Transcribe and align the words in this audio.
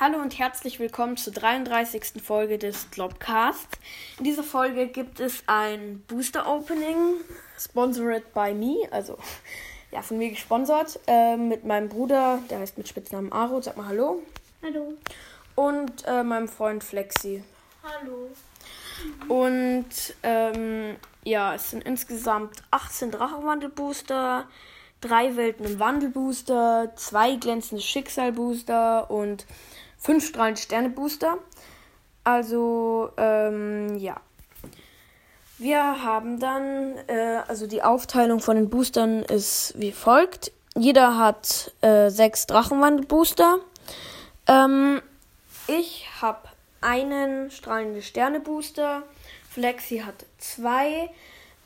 Hallo 0.00 0.18
und 0.18 0.36
herzlich 0.40 0.80
willkommen 0.80 1.16
zur 1.16 1.32
33. 1.32 2.20
Folge 2.20 2.58
des 2.58 2.90
Globcasts. 2.90 3.78
In 4.18 4.24
dieser 4.24 4.42
Folge 4.42 4.88
gibt 4.88 5.20
es 5.20 5.44
ein 5.46 6.02
Booster 6.08 6.48
Opening, 6.48 7.14
sponsored 7.56 8.34
by 8.34 8.52
me, 8.52 8.88
also 8.90 9.16
ja, 9.92 10.02
von 10.02 10.18
mir 10.18 10.30
gesponsert, 10.30 10.98
äh, 11.06 11.36
mit 11.36 11.64
meinem 11.64 11.88
Bruder, 11.88 12.40
der 12.50 12.58
heißt 12.58 12.76
mit 12.76 12.88
Spitznamen 12.88 13.30
Aro, 13.30 13.62
sag 13.62 13.76
mal 13.76 13.86
Hallo. 13.86 14.20
Hallo. 14.64 14.94
Und 15.54 16.04
äh, 16.08 16.24
meinem 16.24 16.48
Freund 16.48 16.82
Flexi. 16.82 17.44
Hallo. 17.84 18.30
Und 19.28 19.86
ähm, 20.24 20.96
ja, 21.22 21.54
es 21.54 21.70
sind 21.70 21.84
insgesamt 21.84 22.64
18 22.72 23.12
Drachenwandel-Booster, 23.12 24.48
drei 25.00 25.36
Welten 25.36 25.66
im 25.66 25.78
Wandelbooster, 25.78 26.90
zwei 26.96 27.36
glänzende 27.36 27.80
Schicksal-Booster 27.80 29.08
und 29.08 29.46
fünf 30.04 30.28
strahlende 30.28 30.60
Sterne-Booster. 30.60 31.38
Also, 32.24 33.10
ähm, 33.16 33.96
ja. 33.96 34.20
Wir 35.56 36.04
haben 36.04 36.38
dann, 36.38 36.96
äh, 37.06 37.40
also 37.48 37.66
die 37.66 37.82
Aufteilung 37.82 38.40
von 38.40 38.56
den 38.56 38.68
Boostern 38.68 39.22
ist 39.22 39.72
wie 39.76 39.92
folgt. 39.92 40.52
Jeder 40.76 41.16
hat 41.16 41.72
äh, 41.80 42.10
sechs 42.10 42.46
Drachenwandel-Booster. 42.46 43.60
Ähm, 44.46 45.00
ich 45.68 46.06
habe 46.20 46.48
einen 46.80 47.50
strahlende 47.50 48.02
Sterne-Booster. 48.02 49.04
Flexi 49.48 49.98
hat 49.98 50.26
zwei. 50.38 51.08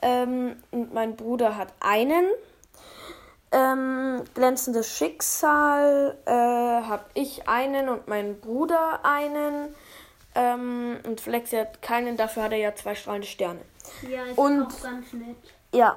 Ähm, 0.01 0.57
und 0.70 0.95
mein 0.95 1.16
Bruder 1.16 1.57
hat 1.57 1.73
einen. 1.80 2.27
Ähm, 3.51 4.25
glänzendes 4.34 4.95
Schicksal 4.95 6.16
äh, 6.27 6.30
habe 6.30 7.05
ich 7.15 7.48
einen 7.48 7.88
und 7.88 8.07
mein 8.09 8.38
Bruder 8.41 9.01
einen. 9.05 9.74
Ähm, 10.34 10.98
und 11.07 11.21
Flexi 11.21 11.57
hat 11.57 11.80
keinen, 11.80 12.16
dafür 12.16 12.43
hat 12.45 12.52
er 12.52 12.59
ja 12.59 12.74
zwei 12.74 12.95
strahlende 12.95 13.27
Sterne. 13.27 13.60
Ja, 14.09 14.24
ist 14.24 14.37
Und- 14.38 14.65
auch 14.66 14.82
ganz 14.82 15.13
nett. 15.15 15.37
Ja, 15.73 15.96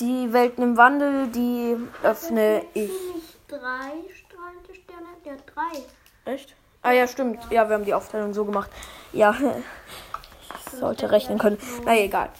die 0.00 0.32
Welten 0.32 0.62
im 0.64 0.76
Wandel, 0.76 1.28
die 1.28 1.76
öffne 2.02 2.64
ich. 2.74 2.90
Nicht 2.90 3.38
drei 3.48 3.92
strahlende 4.14 4.74
Sterne? 4.74 5.06
Hat 5.38 5.42
drei. 5.54 6.32
Echt? 6.32 6.54
Ah 6.82 6.92
ja, 6.92 7.06
stimmt. 7.06 7.40
Ja, 7.50 7.68
wir 7.68 7.74
haben 7.76 7.84
die 7.84 7.94
Aufteilung 7.94 8.32
so 8.34 8.44
gemacht. 8.44 8.70
Ja, 9.12 9.34
ich 10.66 10.72
sollte 10.78 11.10
rechnen 11.10 11.38
können. 11.38 11.58
Na 11.84 11.96
egal. 11.96 12.30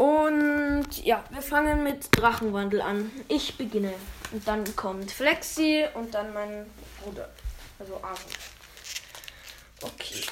Und 0.00 1.04
ja, 1.04 1.22
wir 1.28 1.42
fangen 1.42 1.82
mit 1.84 2.08
Drachenwandel 2.16 2.80
an. 2.80 3.10
Ich 3.28 3.58
beginne. 3.58 3.92
Und 4.32 4.48
dann 4.48 4.74
kommt 4.74 5.10
Flexi 5.12 5.86
und 5.92 6.14
dann 6.14 6.32
mein 6.32 6.64
Bruder. 7.02 7.28
Also 7.78 7.96
Aaron. 8.02 8.16
Okay. 9.82 10.22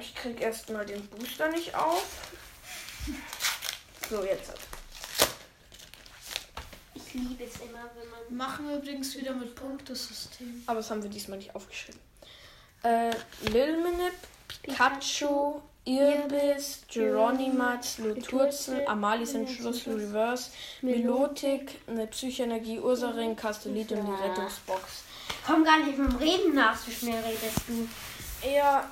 Ich 0.00 0.14
krieg 0.14 0.40
erstmal 0.40 0.86
den 0.86 1.06
Booster 1.08 1.50
nicht 1.50 1.74
auf. 1.74 2.06
So, 4.08 4.24
jetzt. 4.24 4.48
hat- 4.48 4.58
Ich 6.94 7.12
liebe 7.12 7.44
es 7.44 7.56
immer, 7.56 7.90
wenn 7.96 8.08
man. 8.10 8.36
Machen 8.36 8.66
wir 8.68 8.76
übrigens 8.76 9.14
wieder 9.16 9.34
mit 9.34 9.54
Punktesystem. 9.54 10.62
Aber 10.66 10.76
das 10.78 10.90
haben 10.90 11.02
wir 11.02 11.10
diesmal 11.10 11.36
nicht 11.36 11.54
aufgeschrieben. 11.54 12.00
Äh, 12.82 13.10
Lilminip, 13.50 14.14
Pikachu, 14.62 15.60
Irbis, 15.86 16.80
Geronimat, 16.88 17.98
Luturzel, 17.98 18.86
Amalis 18.86 19.34
Entschluss, 19.34 19.86
Reverse, 19.86 20.50
Milotic, 20.80 21.80
eine 21.86 22.06
Psychenergie, 22.06 22.78
Ursaring, 22.80 23.36
Castellit 23.36 23.92
und 23.92 24.06
die 24.06 24.22
Rettungsbox. 24.22 25.02
Komm 25.46 25.62
gar 25.64 25.78
nicht 25.80 25.98
dem 25.98 26.14
Reden 26.16 26.54
nach, 26.54 26.76
so 26.76 26.90
schnell 26.90 27.22
redest 27.22 27.60
du. 27.68 27.86
Ja, 28.48 28.88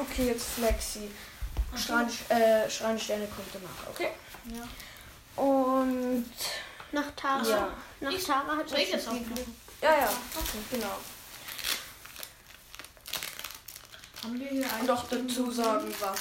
okay, 0.00 0.28
jetzt 0.28 0.48
Flexi. 0.50 1.10
Schrein, 1.76 2.08
äh, 2.28 2.68
Schreinsterne 2.68 3.26
kommt 3.26 3.48
danach, 3.52 3.88
okay? 3.90 4.08
Ja. 4.54 5.42
Und. 5.42 6.26
Nach 6.92 7.10
Tara. 7.16 7.48
Ja. 7.48 7.68
Nach 8.00 8.12
Ich- 8.12 8.24
Tara 8.24 8.56
hat 8.56 8.70
machen? 8.70 9.56
Ja, 9.80 9.90
ja, 9.90 10.08
okay, 10.36 10.58
genau. 10.70 10.96
Haben 14.22 14.38
wir 14.38 14.48
hier 14.48 14.66
Und 14.80 14.90
auch 14.90 15.04
dazu 15.08 15.50
sagen, 15.50 15.92
was 16.00 16.18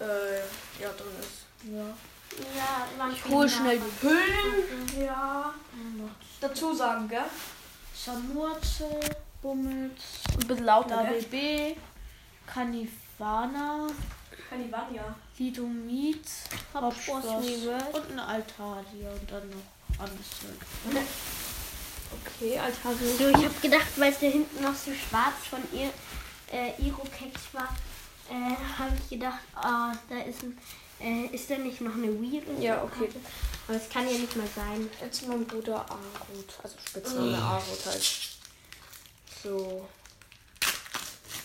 äh, 0.00 0.40
ja, 0.82 0.88
drin 0.90 1.14
ist. 1.20 1.44
Ja. 1.72 1.86
Ja, 2.56 2.88
wann 2.98 3.12
Ich 3.12 3.24
hol 3.26 3.48
schnell 3.48 3.78
die 3.78 4.06
Hüllen. 4.06 5.06
Ja. 5.06 5.54
Noch 5.96 6.08
Dazu 6.40 6.74
sagen, 6.74 7.08
gell? 7.08 7.22
Sanurzel, 7.94 9.00
Bummels, 9.40 10.02
ein 10.32 10.48
bisschen 10.48 10.64
lauter, 10.64 10.96
Canivania. 14.48 15.14
Lidomid, 15.38 16.26
Hopspross 16.74 17.24
Hopspross 17.24 17.44
Reverse. 17.44 17.86
und 17.92 18.12
eine 18.12 18.26
Altadia 18.26 19.10
und 19.10 19.30
dann 19.30 19.48
noch 19.50 20.00
anderes 20.00 20.30
Zeug. 20.40 21.02
Okay, 22.26 22.58
Altar. 22.58 22.92
So, 22.94 23.28
ich 23.28 23.36
habe 23.36 23.60
gedacht, 23.60 23.86
weil 23.96 24.12
es 24.12 24.18
da 24.20 24.26
hinten 24.26 24.62
noch 24.62 24.74
so 24.74 24.92
schwarz 24.92 25.34
von 25.48 25.60
ihr 25.72 25.90
äh, 26.52 26.70
Irokex 26.80 27.52
war, 27.52 27.68
äh, 28.30 28.78
habe 28.78 28.96
ich 28.96 29.10
gedacht, 29.10 29.40
ah, 29.54 29.92
da 30.08 30.18
ist 30.20 30.42
ein, 30.42 30.58
äh, 31.00 31.26
ist 31.34 31.50
da 31.50 31.58
nicht 31.58 31.80
noch 31.80 31.94
eine 31.94 32.20
Wii? 32.20 32.42
Ja, 32.58 32.82
okay. 32.82 33.08
Aber 33.66 33.76
es 33.76 33.88
kann 33.88 34.06
ja 34.08 34.18
nicht 34.18 34.36
mal 34.36 34.48
sein. 34.54 34.88
Jetzt 35.00 35.26
mein 35.26 35.46
Bruder 35.46 35.78
Arut. 35.88 36.54
Also 36.62 36.76
Spitzname 36.86 37.38
Arut 37.38 37.86
halt. 37.86 38.02
So. 39.42 39.88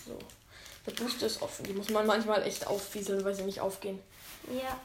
So. 0.05 0.19
Der 0.85 0.91
Booster 0.91 1.27
ist 1.27 1.41
offen. 1.41 1.65
Die 1.65 1.73
muss 1.73 1.89
man 1.89 2.05
manchmal 2.05 2.43
echt 2.43 2.67
auffieseln, 2.67 3.23
weil 3.23 3.35
sie 3.35 3.43
nicht 3.43 3.59
aufgehen. 3.61 3.99
Ja. 4.47 4.79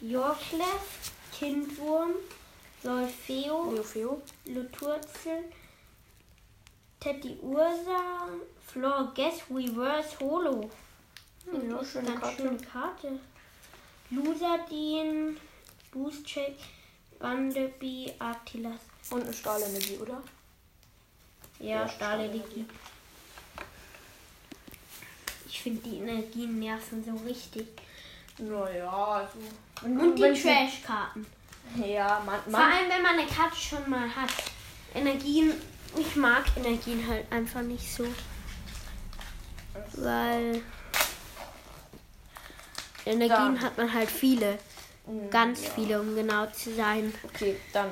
Yorklef, 0.00 1.12
Kindwurm, 1.36 2.10
Lolfeo, 2.82 3.72
Leofeo. 3.72 4.22
Luturzel, 4.46 5.44
Teddy 7.00 7.38
Ursa, 7.42 8.28
Flor 8.72 9.12
Guess 9.14 9.42
Reverse 9.50 10.18
Holo. 10.20 10.70
Hm, 11.50 11.70
ja, 11.70 11.84
schöne 11.84 12.06
ganz 12.08 12.20
Karte. 12.20 12.36
schöne 12.42 12.58
Karte. 12.58 13.20
Lusadin, 14.10 15.36
Boostcheck, 15.92 16.56
Bundlebee, 17.18 18.14
Artilas. 18.18 18.80
Und 19.10 19.22
eine 19.24 19.32
Stahlenergie, 19.32 19.96
oder? 19.98 20.22
Ja, 21.58 21.80
Ja, 21.82 21.88
Stahlenergie. 21.88 22.64
Ich 25.48 25.62
finde 25.62 25.80
die 25.88 25.96
Energien 25.98 26.58
nerven 26.58 27.02
so 27.04 27.12
richtig. 27.26 27.66
Naja, 28.38 28.90
also. 28.90 29.38
Und 29.82 30.14
die 30.16 30.22
wenn 30.22 30.34
sie- 30.34 30.42
Trash-Karten. 30.42 31.26
Ja, 31.84 32.22
man. 32.24 32.40
Vor 32.42 32.52
man 32.52 32.72
allem, 32.72 32.88
wenn 32.88 33.02
man 33.02 33.18
eine 33.18 33.26
Karte 33.26 33.56
schon 33.56 33.88
mal 33.90 34.14
hat. 34.14 34.30
Energien, 34.94 35.52
ich 35.98 36.16
mag 36.16 36.44
Energien 36.56 37.06
halt 37.06 37.30
einfach 37.32 37.60
nicht 37.62 37.92
so. 37.92 38.06
Weil 40.02 40.62
Energien 43.04 43.54
Da. 43.56 43.60
hat 43.60 43.76
man 43.78 43.92
halt 43.92 44.10
viele. 44.10 44.58
Mm, 45.06 45.30
Ganz 45.30 45.64
ja. 45.64 45.70
viele, 45.70 46.00
um 46.00 46.14
genau 46.14 46.46
zu 46.46 46.74
sein. 46.74 47.12
Okay, 47.24 47.56
dann. 47.72 47.90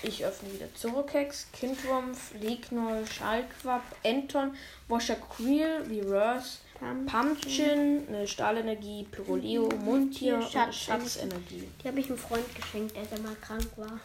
Ich 0.00 0.24
öffne 0.24 0.52
wieder 0.52 0.72
Zorokex, 0.76 1.48
Kindwurm, 1.52 2.14
Flegnol, 2.14 3.04
Schalquapp, 3.04 3.82
Enton, 4.04 4.56
Washer 4.86 5.16
Creel, 5.16 5.84
Reverse, 5.90 6.58
Pumpkin, 7.06 8.06
eine 8.06 8.28
Stahlenergie, 8.28 9.08
Pyroleo, 9.10 9.68
Mundtier 9.84 10.36
und 10.36 10.44
Schatzenergie. 10.44 10.76
Schatzenergie. 10.78 11.68
Die 11.82 11.88
habe 11.88 11.98
ich 11.98 12.06
einem 12.08 12.16
Freund 12.18 12.44
geschenkt, 12.54 12.96
als 12.96 13.10
er 13.10 13.18
mal 13.18 13.34
krank 13.40 13.66
war. 13.76 13.98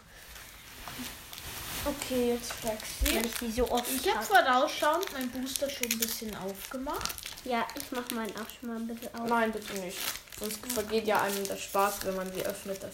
Okay, 1.85 2.29
jetzt 2.33 2.53
Flexi. 2.53 3.15
Weil 3.15 3.25
ich 3.25 3.33
die 3.35 3.51
so 3.51 3.69
oft 3.69 3.85
Ich 3.93 4.07
habe 4.09 4.19
hab. 4.19 4.25
vorausschauend 4.25 5.11
mein 5.13 5.29
Booster 5.31 5.69
schon 5.69 5.91
ein 5.91 5.99
bisschen 5.99 6.35
aufgemacht. 6.35 7.13
Ja, 7.43 7.67
ich 7.75 7.91
mach 7.91 8.09
meinen 8.11 8.31
auch 8.37 8.49
schon 8.49 8.69
mal 8.69 8.77
ein 8.77 8.87
bisschen 8.87 9.13
auf. 9.15 9.27
Nein, 9.27 9.51
bitte 9.51 9.73
nicht. 9.73 9.97
Sonst 10.39 10.65
vergeht 10.67 11.05
ja 11.07 11.21
einem 11.21 11.43
der 11.45 11.57
Spaß, 11.57 12.05
wenn 12.05 12.15
man 12.15 12.31
sie 12.33 12.45
öffnet, 12.45 12.81
dass 12.81 12.93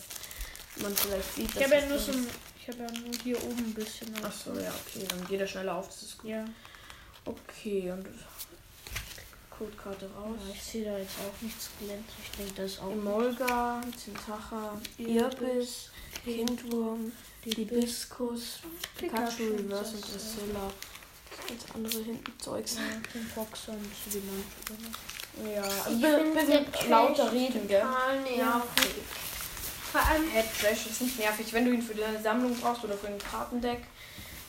man 0.82 0.96
vielleicht 0.96 1.36
sieht, 1.36 1.56
Ich 1.56 1.64
habe 1.64 1.76
ja 1.76 1.86
nur 1.86 2.00
so 2.00 2.12
ein, 2.12 2.28
ich 2.60 2.68
habe 2.68 2.80
ja 2.84 2.92
nur 3.00 3.14
hier 3.24 3.44
oben 3.44 3.58
ein 3.58 3.74
bisschen. 3.74 4.14
Ach 4.24 4.32
so, 4.34 4.54
ja, 4.60 4.74
okay, 4.88 5.06
dann 5.08 5.28
geht 5.28 5.40
er 5.40 5.48
schneller 5.48 5.76
auf, 5.76 5.88
das 5.88 6.02
ist 6.04 6.18
gut. 6.18 6.32
Ja. 6.32 6.46
Okay, 7.26 7.92
und 7.92 8.08
Codekarte 9.52 10.10
raus. 10.16 10.38
Ja, 10.48 10.54
ich 10.54 10.64
sehe 10.64 10.86
da 10.86 10.98
jetzt 10.98 11.16
auch 11.20 11.42
nichts 11.42 11.70
glänzend. 11.80 12.06
Ich 12.24 12.32
denke, 12.38 12.54
das 12.62 12.72
ist 12.72 12.82
auch. 12.82 12.92
Emolga, 12.92 13.82
Zintacha, 13.96 14.82
Irbis, 14.98 15.90
Kindwurm, 16.24 17.12
Hibiskus, 17.44 18.60
Pikachu, 18.98 19.44
Reverse 19.58 19.96
und 19.96 20.14
Dressilla. 20.14 20.72
Ganz 21.48 21.64
andere 21.74 22.04
hinten 22.04 22.40
Zeugs. 22.40 22.76
Ja, 22.76 22.82
den 23.14 23.28
Fox 23.28 23.68
und 23.70 23.82
man 23.82 25.54
Ja, 25.54 25.62
also 25.62 25.90
Ich 25.90 26.06
ein 26.06 26.38
find 26.38 26.72
bisschen 26.72 26.90
lauter 26.90 27.32
reden, 27.32 27.68
gell? 27.68 27.84
nervig. 28.24 28.92
Vor 29.92 30.02
allem, 30.02 30.30
Head 30.30 30.46
Trash 30.60 30.86
ist 30.88 31.02
nicht 31.02 31.18
nervig, 31.18 31.52
wenn 31.54 31.66
du 31.66 31.72
ihn 31.72 31.82
für 31.82 31.96
deine 31.96 32.22
Sammlung 32.22 32.56
brauchst 32.60 32.84
oder 32.84 32.96
für 32.96 33.08
ein 33.08 33.18
Kartendeck. 33.18 33.84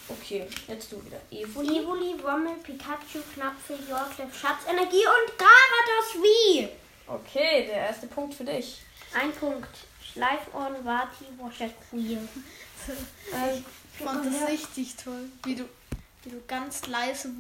Okay, 0.09 0.47
jetzt 0.67 0.91
du 0.91 1.03
wieder. 1.05 1.21
Evoli. 1.31 1.79
Evoli, 1.79 2.23
Wommel, 2.23 2.57
Pikachu, 2.63 3.21
Knapfel, 3.33 3.79
Yorklev, 3.89 4.37
Schatzenergie 4.37 5.07
und 5.07 5.39
Garados 5.39 6.15
wie. 6.17 6.69
Okay, 7.07 7.67
der 7.67 7.87
erste 7.89 8.09
Punkt 8.09 8.35
für 8.35 8.45
dich. 8.45 8.79
Ein 9.15 9.33
Punkt. 9.33 9.69
Schleifohren, 10.13 10.85
Vati, 10.85 11.27
Washer, 11.39 11.71
Queer. 11.89 12.19
Ich 12.89 14.05
fand 14.05 14.25
das 14.27 14.49
richtig 14.49 14.97
toll, 14.97 15.25
wie 15.45 15.55
du, 15.57 15.65
wie 16.25 16.31
du 16.31 16.41
ganz 16.47 16.87
leise 16.87 17.31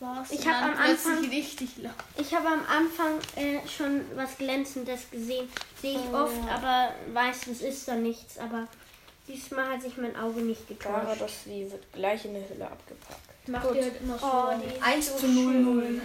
warst. 0.00 0.32
Ich 0.32 0.40
und 0.40 0.46
hab 0.52 0.60
dann 0.62 0.70
am 0.72 0.76
plötzlich 0.84 1.06
Anfang- 1.14 1.30
richtig 1.30 1.70
laut. 1.78 1.92
Ich 2.16 2.34
habe 2.34 2.48
am 2.48 2.64
Anfang 2.66 3.18
äh, 3.36 3.58
schon 3.68 4.00
was 4.14 4.36
Glänzendes 4.38 5.10
gesehen. 5.10 5.48
Sehe 5.80 5.98
ich 5.98 6.14
oft, 6.14 6.36
aber 6.50 6.90
meistens 7.12 7.60
ist 7.60 7.86
da 7.88 7.94
nichts. 7.94 8.38
Aber 8.38 8.66
diesmal 9.28 9.68
hat 9.68 9.82
sich 9.82 9.96
mein 9.98 10.16
Auge 10.16 10.40
nicht 10.40 10.66
getäuscht. 10.68 10.94
Garados 10.94 11.32
wie 11.44 11.70
wird 11.70 11.92
gleich 11.92 12.24
in 12.24 12.34
der 12.34 12.48
Hülle 12.48 12.66
abgepackt. 12.66 13.48
Macht 13.48 13.74
ihr 13.74 13.82
halt 13.82 14.00
immer 14.00 14.18
so. 14.18 14.26
Oh, 14.26 14.46
eine- 14.48 14.64
die, 14.66 14.82
1 14.82 15.16
zu 15.18 15.28
0, 15.28 15.54
0. 15.54 16.00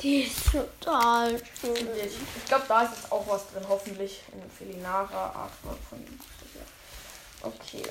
die 0.00 0.22
ist 0.22 0.36
total 0.50 1.38
schön. 1.60 1.74
Ich, 1.96 2.12
ich 2.36 2.44
glaube, 2.46 2.64
da 2.66 2.82
ist 2.82 2.96
jetzt 2.96 3.12
auch 3.12 3.26
was 3.28 3.46
drin, 3.52 3.62
hoffentlich. 3.68 4.22
In 4.32 4.50
Felinara, 4.50 5.26
Artwork 5.26 5.78
von. 5.88 5.98
Okay. 7.44 7.82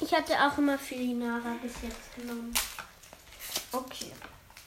Ich 0.00 0.12
hatte 0.12 0.34
auch 0.34 0.58
immer 0.58 0.78
Felinara 0.78 1.56
bis 1.62 1.72
jetzt 1.82 2.14
genommen. 2.16 2.52
Okay. 3.72 4.12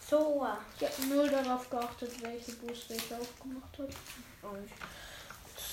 So, 0.09 0.47
Ich 0.79 0.87
habe 0.87 1.07
null 1.07 1.29
darauf 1.29 1.69
geachtet, 1.69 2.11
welche 2.21 2.53
Booster 2.53 2.95
ich 2.95 3.13
aufgemacht 3.13 3.77
habe. 3.77 3.89
Und 4.41 4.69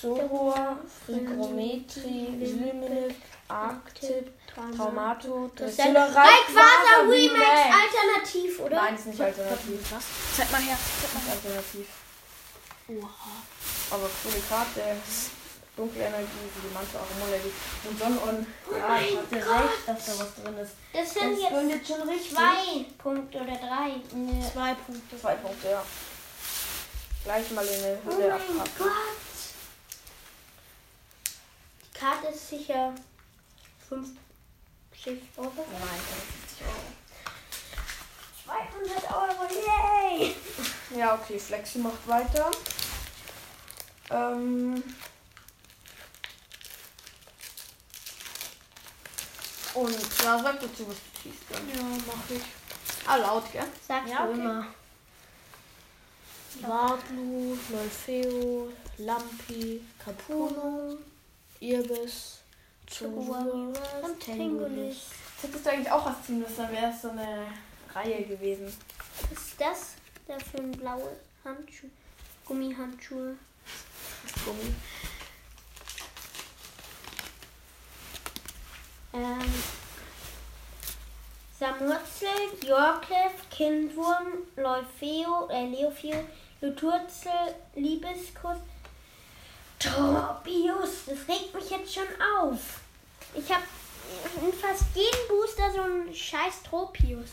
Zoroa, 0.01 0.77
Frigrometri, 1.05 2.25
Illuminate, 2.41 3.15
Arctip, 3.47 4.31
Traumato, 4.47 5.51
Dressiller, 5.55 6.13
Rayquaza 6.13 7.09
Remax 7.09 7.75
alternativ, 7.83 8.59
oder? 8.59 8.75
Nein, 8.75 8.95
ist 8.95 9.05
nicht 9.05 9.21
alternativ. 9.21 9.91
Was? 9.91 10.03
Zeig 10.35 10.51
mal 10.51 10.61
her. 10.61 10.77
Zeig 11.01 11.13
mal 11.13 11.21
Nicht 11.21 11.45
alternativ. 11.45 11.87
Oha. 12.89 13.31
Aber 13.91 14.09
coole 14.21 14.41
Karte. 14.49 14.97
Dunkle 15.75 16.03
Energie, 16.03 16.25
wie 16.55 16.67
die 16.67 16.73
manche 16.73 16.97
auch 16.97 17.09
Amuletti. 17.21 17.51
Und 17.83 17.99
Sonnenon. 17.99 18.47
Ja, 18.71 18.99
ich 18.99 19.17
hatte 19.17 19.35
recht, 19.35 19.87
dass 19.87 20.05
da 20.05 20.11
was 20.23 20.35
drin 20.35 20.57
ist. 20.57 20.73
Das 20.93 21.13
sind 21.13 21.31
Das 21.33 21.39
jetzt 21.41 21.51
gründet 21.51 21.87
schon 21.87 22.01
richtig. 22.09 22.31
zwei 22.31 22.85
Punkte 22.97 23.37
oder 23.39 23.55
drei. 23.55 23.99
Zwei 24.53 24.73
Punkte. 24.75 25.19
Zwei 25.19 25.35
Punkte, 25.35 25.69
ja. 25.69 25.83
Gleich 27.25 27.51
mal 27.51 27.65
in 27.65 27.83
eine 27.83 27.97
Oh 28.05 28.11
Hülle 28.11 28.27
mein 28.29 28.31
abpacken. 28.59 28.71
Gott. 28.77 28.89
Die 31.83 31.99
Karte 31.99 32.27
ist 32.27 32.49
sicher 32.49 32.93
50 33.89 34.17
Euro. 35.37 35.51
Nein, 35.71 36.01
50 36.47 36.67
Euro. 36.67 36.93
200 38.45 39.03
Euro, 39.11 39.43
yay! 39.51 40.35
Ja, 40.95 41.15
okay, 41.15 41.39
Flexi 41.39 41.79
macht 41.79 42.07
weiter. 42.07 42.51
Ähm. 44.11 44.83
Und 49.75 50.23
ja, 50.23 50.39
sag 50.41 50.59
dazu, 50.59 50.87
was 50.87 50.95
du 50.95 51.21
ziehst. 51.21 51.43
Dann. 51.49 51.69
Ja, 51.69 51.83
mach 52.07 52.29
ich. 52.29 52.41
Ah, 53.07 53.17
laut, 53.17 53.51
gell? 53.51 53.65
Sagst 53.85 54.11
Ja, 54.11 54.25
du 54.25 54.31
okay. 54.31 54.41
immer. 54.41 54.65
Wardlu, 56.61 57.57
Lolfeo, 57.69 58.71
Lampi, 58.99 59.81
Capuno, 60.03 60.97
Irbis, 61.59 62.39
Zurua 62.87 63.39
Und 64.01 64.19
Tingulis. 64.21 64.97
Hättest 65.41 65.65
du 65.65 65.69
eigentlich 65.71 65.91
auch 65.91 66.05
was 66.05 66.25
ziehen 66.25 66.39
müssen, 66.39 66.55
dann 66.57 66.71
wäre 66.71 66.91
es 66.91 67.01
so 67.01 67.09
eine 67.09 67.47
Reihe 67.93 68.23
gewesen. 68.23 68.73
Was 69.21 69.31
ist 69.37 69.59
das? 69.59 69.79
Da 70.27 70.39
für 70.39 70.59
ein 70.59 70.71
blaue 70.71 71.17
Handschuh. 71.43 71.89
Gummihandschuhe. 72.45 73.35
Gummi. 74.45 74.73
Ähm, 79.15 79.53
Samurzel, 81.57 82.27
Yorklev, 82.67 83.49
Kindwurm, 83.49 84.43
Leufeo, 84.57 85.47
äh, 85.49 85.67
Leofeo, 85.67 86.25
Luturzel, 86.59 87.55
Liebeskuss, 87.75 88.57
Torbius. 89.79 91.05
Das 91.05 91.19
regt 91.29 91.53
mich 91.53 91.69
jetzt 91.69 91.93
schon 91.93 92.03
auf. 92.41 92.81
Ich 93.33 93.49
habe 93.49 93.63
in 94.41 94.51
fast 94.51 94.83
jedem 94.93 95.27
Booster 95.29 95.71
so 95.73 95.81
einen 95.81 96.13
scheiß 96.13 96.63
Tropius. 96.63 97.29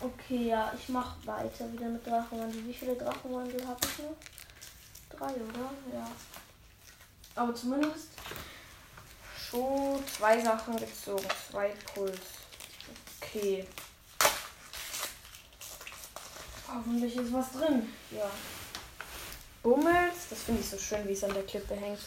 Okay, 0.00 0.50
ja, 0.50 0.72
ich 0.78 0.88
mach 0.90 1.16
weiter 1.24 1.72
wieder 1.72 1.86
mit 1.86 2.06
Drachenwandel. 2.06 2.64
Wie 2.68 2.72
viele 2.72 2.94
Drachenwandel 2.94 3.66
habe 3.66 3.80
ich 3.82 3.98
noch? 4.04 5.18
Drei, 5.18 5.32
oder? 5.32 5.72
Ja. 5.92 6.08
Aber 7.38 7.54
zumindest 7.54 8.08
schon 9.48 10.02
zwei 10.06 10.40
Sachen 10.40 10.76
gezogen. 10.76 11.26
Zwei 11.50 11.72
Puls. 11.94 12.18
Okay. 13.20 13.66
Hoffentlich 16.66 17.16
ist 17.16 17.32
was 17.32 17.52
drin. 17.52 17.88
Ja. 18.10 18.30
Bummels, 19.62 20.28
das 20.30 20.42
finde 20.42 20.60
ich 20.60 20.68
so 20.68 20.78
schön, 20.78 21.06
wie 21.06 21.12
es 21.12 21.24
an 21.24 21.32
der 21.32 21.44
Klippe 21.44 21.74
hängt. 21.74 22.00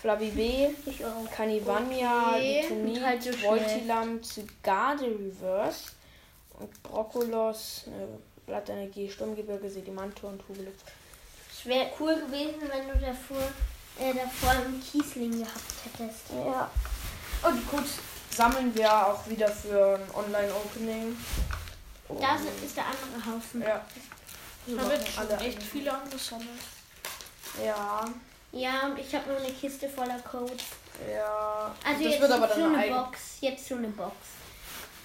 Flavi 0.00 0.30
B, 0.30 0.68
Okay, 2.36 2.62
Litonit, 2.62 3.04
halt 3.04 3.22
so 3.22 3.30
Voltilam, 3.42 4.22
Zygarde 4.22 5.06
Reverse 5.06 5.90
und 6.54 6.82
Brokkolos, 6.84 7.84
ne, 7.86 8.08
Blattenergie, 8.46 9.10
Sturmgebirge, 9.10 9.68
Sedimantor 9.68 10.30
und 10.30 10.48
Hubelix. 10.48 10.82
Es 11.50 11.66
wäre 11.66 11.90
cool 11.98 12.14
gewesen, 12.14 12.62
wenn 12.68 12.88
du 12.88 12.98
davor, 13.04 13.42
äh, 14.00 14.14
davor 14.14 14.50
einen 14.50 14.82
Kiesling 14.82 15.38
gehabt 15.38 15.74
hättest. 15.84 16.30
Ja. 16.44 16.70
Und 17.42 17.56
die 17.60 17.64
Codes 17.66 17.92
sammeln 18.30 18.74
wir 18.74 19.06
auch 19.06 19.26
wieder 19.28 19.48
für 19.48 19.98
ein 19.98 20.14
Online-Opening. 20.14 21.16
Da 22.20 22.36
ist 22.36 22.44
ist 22.64 22.76
der 22.76 22.84
andere 22.86 23.34
Haufen. 23.34 23.62
Ja. 23.62 23.84
Ich 24.66 24.74
Wir 24.74 24.80
habe 24.80 24.90
machen 24.90 25.00
jetzt 25.04 25.14
schon 25.14 25.28
alle 25.30 25.44
echt 25.44 25.62
viele 25.62 25.92
angesammelt. 25.92 26.48
Ja, 27.64 28.04
Ja, 28.52 28.86
und 28.86 28.98
ich 28.98 29.14
habe 29.14 29.28
nur 29.30 29.38
eine 29.38 29.52
Kiste 29.52 29.88
voller 29.88 30.18
Codes. 30.20 30.62
ja. 31.12 31.74
Also 31.84 32.02
das 32.04 32.12
jetzt 32.12 32.20
wird 32.20 32.32
aber 32.32 32.48
so 32.48 32.60
dann 32.60 32.74
eine 32.74 32.84
eine 32.84 32.94
Box. 32.94 33.20
Jetzt 33.40 33.68
so 33.68 33.74
eine 33.76 33.88
Box. 33.88 34.14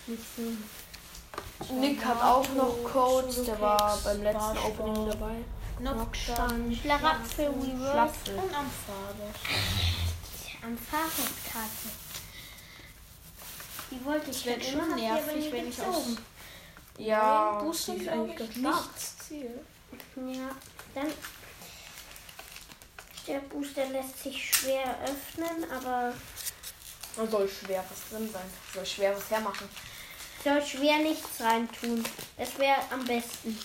Nicht 0.07 0.23
so. 0.35 1.73
Nick 1.75 2.03
hat 2.05 2.21
auch 2.21 2.47
noch 2.55 2.75
Codes, 2.83 3.43
der 3.43 3.59
war 3.59 3.97
beim 4.03 4.21
letzten. 4.21 4.57
Opening 4.57 5.09
dabei. 5.09 5.35
Nocturne, 5.79 6.75
Schlaraffel, 6.75 7.47
Reverse 7.47 8.35
und 8.35 8.53
am 8.55 8.69
Fahrrad. 8.85 9.35
am 10.63 10.77
Fahrradkarte. 10.77 11.89
Die 13.91 14.05
wollte 14.05 14.31
ich 14.31 14.45
wäre 14.45 14.61
schon 14.61 14.95
nervig, 14.95 15.51
wenn 15.51 15.69
ich 15.69 15.81
aus. 15.81 16.17
Ja, 16.97 17.53
Nein, 17.55 17.65
Booster 17.65 17.93
die 17.93 17.97
ist 17.99 18.03
glaube 18.03 18.31
eigentlich 18.31 18.55
nichts 18.55 19.17
Ziel. 19.27 19.59
Ja, 20.15 20.49
dann. 20.95 21.07
Der 23.27 23.39
Booster 23.39 23.85
lässt 23.89 24.21
sich 24.23 24.53
schwer 24.55 24.97
öffnen, 25.03 25.71
aber 25.71 26.13
Da 27.15 27.27
soll 27.27 27.47
schwer 27.47 27.83
was 27.89 28.09
drin 28.09 28.29
sein. 28.31 28.45
Soll 28.73 28.85
schwer 28.85 29.15
was 29.15 29.29
hermachen. 29.29 29.69
soll 30.43 30.61
schwer 30.65 30.97
nichts 30.99 31.39
reintun. 31.39 32.03
Das 32.37 32.57
wäre 32.57 32.79
am 32.91 33.05
besten. 33.05 33.57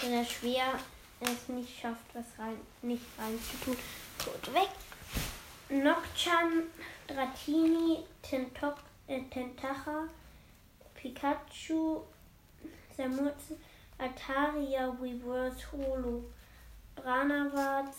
Wenn 0.00 0.12
er 0.12 0.24
schwer 0.24 0.78
es 1.20 1.48
nicht 1.48 1.80
schafft, 1.80 2.04
was 2.14 2.24
rein, 2.38 2.60
nicht 2.82 3.04
reinzutun. 3.18 3.76
Gut, 4.24 4.54
weg. 4.54 4.68
Nocturne, 5.68 6.64
Dratini, 7.06 8.04
Tentok, 8.22 8.76
äh, 9.08 9.20
Tentacha, 9.30 10.04
Pikachu, 10.94 12.02
Samurzel, 12.96 13.58
Altaria, 13.98 14.94
Reverse 15.00 15.66
Holo, 15.72 16.24
Branavats, 16.94 17.96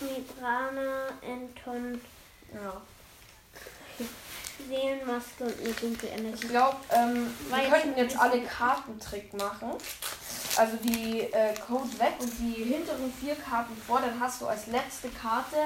Mibrana, 0.00 1.08
Anton, 1.24 2.00
Ja. 2.52 2.80
Seelenmaske 4.68 5.44
und 5.44 5.58
eine 5.60 5.72
dunkle 5.72 6.08
Ich 6.08 6.14
Energie. 6.18 6.46
glaube, 6.48 6.76
ähm, 6.90 7.34
wir 7.48 7.68
könnten 7.70 7.98
jetzt 7.98 8.16
alle 8.16 8.42
Kartentrick 8.42 9.32
machen. 9.34 9.72
Also 10.56 10.76
die 10.76 11.20
äh, 11.20 11.54
Code 11.66 11.98
weg 11.98 12.14
und 12.20 12.30
die 12.38 12.64
hinteren 12.64 13.12
vier 13.20 13.34
Karten 13.36 13.74
vor, 13.86 14.00
dann 14.00 14.20
hast 14.20 14.40
du 14.40 14.46
als 14.46 14.66
letzte 14.66 15.08
Karte 15.08 15.56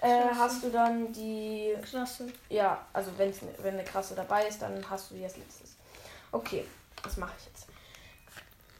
äh, 0.00 0.22
hast 0.34 0.62
du 0.62 0.70
dann 0.70 1.12
die 1.12 1.74
Klasse. 1.82 2.32
Ja, 2.48 2.86
also 2.92 3.10
wenn's, 3.16 3.38
wenn 3.58 3.74
eine 3.74 3.84
krasse 3.84 4.14
dabei 4.14 4.46
ist, 4.46 4.62
dann 4.62 4.84
hast 4.88 5.10
du 5.10 5.14
die 5.16 5.24
als 5.24 5.36
letztes. 5.36 5.76
Okay, 6.32 6.64
das 7.02 7.16
mache 7.16 7.32
ich 7.38 7.46
jetzt. 7.46 7.66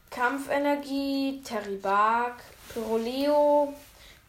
Kampfenergie, 0.09 1.41
Terribak, 1.43 2.43
Pyroleo, 2.73 3.73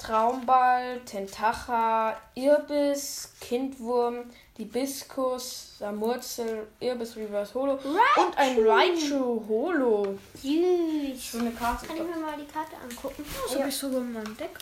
Traumball, 0.03 1.01
Tentacha, 1.05 2.17
Irbis, 2.35 3.31
Kindwurm, 3.41 4.25
Hibiskus, 4.57 5.79
Samurzel, 5.79 6.67
Irbis 6.81 7.17
Reverse 7.17 7.55
Holo 7.55 7.75
und 7.75 8.37
ein 8.37 8.57
Raichu 8.67 9.43
Holo. 9.49 10.19
Süß. 10.35 11.33
So 11.33 11.39
eine 11.39 11.53
Karte. 11.53 11.87
Kann 11.87 11.97
ich 11.97 12.03
mir 12.03 12.21
mal 12.21 12.37
die 12.37 12.53
Karte 12.53 12.77
angucken? 12.83 13.25
Das 13.47 13.59
habe 13.59 13.69
ich 13.69 13.77
sogar 13.77 14.01
in 14.01 14.13
meinem 14.13 14.37
Deck. 14.37 14.59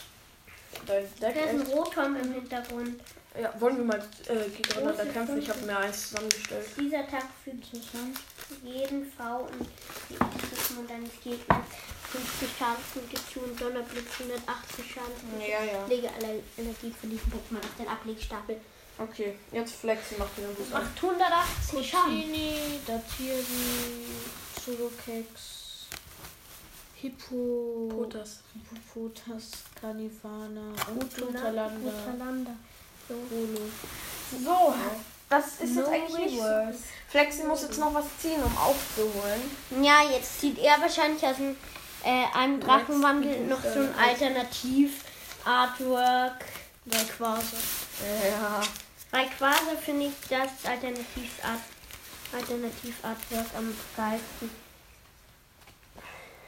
Dein 0.86 1.02
Deck 1.02 1.20
Da 1.20 1.28
ist 1.28 1.48
ein. 1.48 1.72
Rotom 1.72 2.16
im 2.16 2.32
Hintergrund. 2.32 3.00
Ja, 3.40 3.52
wollen 3.60 3.76
wir 3.76 3.84
mal 3.84 4.02
äh, 4.26 4.48
gegeneinander 4.50 5.06
kämpfen? 5.06 5.38
Ich 5.38 5.48
habe 5.48 5.60
mir 5.60 5.78
eins 5.78 6.08
zusammengestellt. 6.08 6.66
Dieser 6.76 7.06
Tag 7.06 7.24
fügt 7.44 7.64
jeden 8.64 9.06
V 9.12 9.38
und 9.42 9.68
die 10.10 10.20
Aktivismus 10.20 10.86
deines 10.88 11.12
Gegners 11.22 11.64
50 12.12 12.48
Schadenspunkte 12.58 13.16
zu 13.32 13.40
und 13.40 13.60
Donnerblitz 13.60 14.20
180 14.20 14.84
Schadenspunkte. 14.92 15.48
Ja, 15.48 15.62
ja. 15.62 15.86
Lege 15.86 16.08
alle 16.08 16.42
Energie 16.58 16.92
von 17.00 17.10
diesem 17.10 17.30
Pokémon 17.30 17.62
auf 17.62 17.76
den 17.78 17.88
Ablegstapel. 17.88 18.60
Okay, 18.98 19.38
jetzt 19.52 19.74
Flexi 19.76 20.16
macht 20.18 20.36
wieder 20.36 20.48
gut 20.48 20.72
an. 20.74 20.82
880 20.82 21.90
Schaden. 21.90 22.34
Datiri, 22.86 23.44
Solokex, 24.64 25.60
Hippo, 26.96 27.88
Potas. 27.90 28.40
Hippopotas, 28.52 29.50
Carnivana. 29.80 30.72
Utalanda. 31.18 32.50
So. 33.08 33.14
So, 34.44 34.74
das 35.28 35.60
ist 35.60 35.74
No 35.74 35.80
jetzt 35.80 35.90
eigentlich 35.90 36.32
nicht 36.32 36.36
so. 36.36 36.44
Flexi 37.08 37.44
muss 37.44 37.62
jetzt 37.62 37.78
noch 37.78 37.94
was 37.94 38.04
ziehen, 38.20 38.42
um 38.42 38.56
aufzuholen. 38.56 39.82
Ja, 39.82 40.02
jetzt 40.10 40.40
zieht 40.40 40.58
er 40.58 40.80
wahrscheinlich 40.80 41.24
aus 41.24 41.36
dem, 41.36 41.56
äh, 42.04 42.26
einem 42.34 42.60
Drachenwandel 42.60 43.46
noch 43.46 43.62
so 43.62 43.80
ein 43.80 43.94
Alternativ-Artwork. 43.96 46.44
Rayquaza. 46.90 47.56
Ja. 48.28 48.62
Bei 49.10 49.24
Quasar 49.24 49.76
finde 49.76 50.06
ich 50.06 50.14
das 50.28 50.64
Alternativ-Art 50.64 51.60
Alternativ-Artwork 52.32 53.46
am 53.56 53.74
geilsten. 53.96 54.50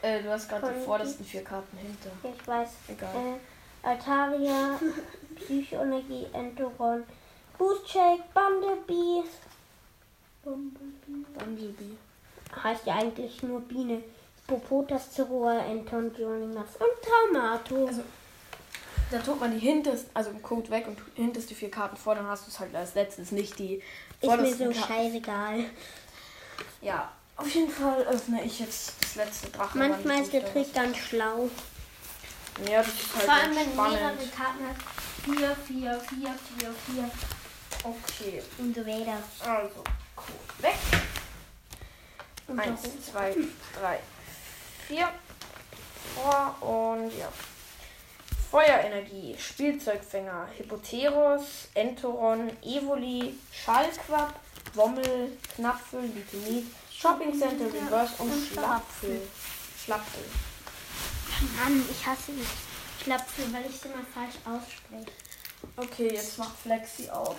Äh, 0.01 0.23
du 0.23 0.31
hast 0.31 0.49
gerade 0.49 0.73
die 0.73 0.81
vordersten 0.85 1.25
vier 1.25 1.43
Karten 1.45 1.77
hinter. 1.77 2.11
Ja, 2.23 2.31
ich 2.37 2.47
weiß. 2.47 2.69
Egal. 2.89 3.15
Äh, 3.15 3.39
Altaria, 3.87 4.81
Psychoenergie, 5.37 6.27
Entoron, 6.33 7.05
Boost 7.59 7.89
Shake, 7.89 8.23
Bumblebee. 8.33 9.25
Bumblebee. 10.45 11.27
Bumblebee. 11.39 11.97
Heißt 12.63 12.87
ja 12.87 12.95
eigentlich 12.95 13.43
nur 13.43 13.61
Biene. 13.61 14.03
Popotas, 14.47 15.13
Zerroa, 15.13 15.59
Enton, 15.67 16.15
Journeymax 16.19 16.71
und 16.77 17.03
Traumato. 17.03 17.87
Also, 17.87 18.03
Da 19.11 19.19
tut 19.19 19.41
man 19.41 19.53
die 19.53 19.59
hintersten, 19.59 20.11
also 20.15 20.31
im 20.31 20.43
Code 20.43 20.71
weg 20.71 20.87
und 20.89 20.99
hinterste 21.15 21.55
vier 21.55 21.71
Karten 21.71 21.97
vor, 21.97 22.15
dann 22.15 22.27
hast 22.27 22.47
du 22.47 22.51
es 22.51 22.59
halt 22.61 22.75
als 22.75 22.95
letztes, 22.95 23.31
nicht 23.31 23.59
die 23.59 23.83
ist 24.21 24.31
mir 24.31 24.55
so 24.55 24.65
Karten. 24.65 24.75
scheißegal. 24.75 25.65
Ja, 26.81 27.13
auf 27.37 27.49
jeden 27.55 27.71
Fall 27.71 28.03
öffne 28.05 28.43
ich 28.45 28.59
jetzt 28.61 28.95
das 29.03 29.15
letzte 29.17 29.51
Drachen. 29.51 29.79
Manchmal 29.79 30.23
ist 30.23 30.33
der 30.33 30.51
Trick 30.53 30.73
ganz 30.75 30.97
schlau. 30.97 31.49
Ja, 32.71 32.79
das 32.83 32.89
ist 32.89 33.15
halt 33.15 33.25
Vor 33.25 33.35
allem, 33.35 33.57
wenn 33.57 33.65
du 33.77 33.83
mehrere 33.83 33.99
spannend. 33.99 34.37
Karten 34.37 34.59
hast. 34.69 34.83
4, 35.25 35.57
4, 35.67 36.01
4, 36.01 36.35
4, 36.59 36.75
4 36.95 37.11
Okay, 37.85 38.43
und 38.59 38.75
so 38.75 38.87
weiter. 38.87 39.19
also 39.41 39.83
Code 40.17 40.63
weg. 40.63 40.75
Und 42.49 42.61
Eins, 42.61 42.81
zwei, 43.11 43.35
drei, 43.81 43.99
vier. 44.93 45.09
Vor 46.15 46.57
und 46.61 47.11
ja. 47.19 47.29
Feuerenergie, 48.51 49.35
Spielzeugfänger, 49.39 50.47
Hippoteros, 50.59 51.69
Entoron, 51.73 52.51
Evoli, 52.63 53.39
Schallquapp, 53.51 54.35
Wommel, 54.75 55.39
Knapfel, 55.55 56.03
Litinit, 56.03 56.67
Shopping 56.93 57.39
Center, 57.39 57.65
Reverse 57.65 58.13
und 58.19 58.31
und 58.31 58.47
Schlapfel. 58.47 59.23
Schlapfel. 59.83 60.25
Mann, 61.57 61.83
ich 61.91 62.07
hasse 62.07 62.33
dich. 62.33 62.47
Schlapfel, 63.03 63.51
weil 63.55 63.65
ich 63.65 63.77
es 63.77 63.85
immer 63.87 64.05
falsch 64.13 64.37
ausspreche. 64.45 65.11
Okay, 65.77 66.15
jetzt 66.15 66.37
macht 66.37 66.59
Flexi 66.59 67.09
auf. 67.09 67.37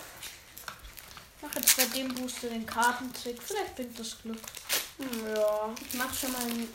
Mach 1.41 1.55
jetzt 1.55 1.77
bei 1.77 1.85
dem 1.85 2.13
Booster 2.15 2.47
den 2.47 2.65
Kartentrick. 2.65 3.41
Vielleicht 3.41 3.75
bringt 3.75 3.99
das 3.99 4.19
Glück. 4.23 4.41
Ja. 5.35 5.73
Ich 5.79 5.93
mach 5.95 6.13
schon 6.13 6.31
mal 6.31 6.41
den 6.47 6.67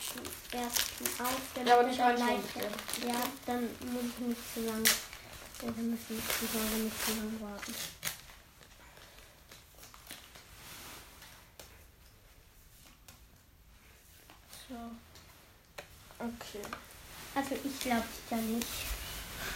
ersten 0.52 1.22
auf. 1.22 1.40
Dann 1.54 1.66
Ja, 1.66 1.74
aber 1.74 1.86
wird 1.86 1.90
nicht 1.90 2.18
leichter. 2.18 3.06
Ja, 3.06 3.22
dann 3.46 3.62
muss 3.62 4.04
ich 4.12 4.26
nicht 4.26 4.54
zu 4.54 4.60
lang. 4.66 4.84
Ja, 4.84 5.70
Dann 5.72 5.90
müssen 5.90 6.06
die 6.10 6.46
Zuhörer 6.48 6.78
nicht 6.78 7.04
zu 7.04 7.10
lang 7.12 7.40
warten. 7.40 7.74
So. 14.68 14.74
Okay. 16.18 16.62
Also 17.34 17.54
ich 17.64 17.80
glaube 17.80 18.04
da 18.28 18.36
nicht. 18.36 18.66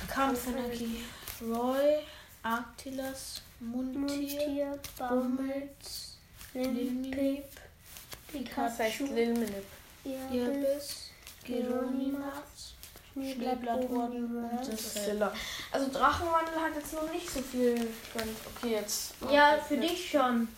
Kampfenergie. 0.09 1.05
Roy, 1.43 1.99
Arctilas, 2.43 3.43
Muntier, 3.61 3.99
Mundtier, 4.01 4.79
Bummels, 4.97 6.17
Limpip, 6.55 7.45
Limpip, 8.33 8.55
Das 8.57 8.79
heißt 8.79 8.99
Pikachu, 8.99 9.15
Lilmenip. 9.15 9.65
Irbis, 10.05 11.11
Geronimas, 11.45 12.75
Schneeblattorden 13.15 14.45
und 14.45 14.69
das 14.69 14.95
Silla. 14.95 15.33
Also 15.71 15.91
Drachenwandel 15.93 16.61
hat 16.61 16.75
jetzt 16.75 16.93
noch 16.93 17.11
nicht 17.13 17.31
so 17.31 17.41
viel. 17.41 17.89
Okay, 18.57 18.73
jetzt. 18.73 19.15
Ja, 19.31 19.59
für 19.59 19.77
dich 19.77 20.11
schon. 20.11 20.49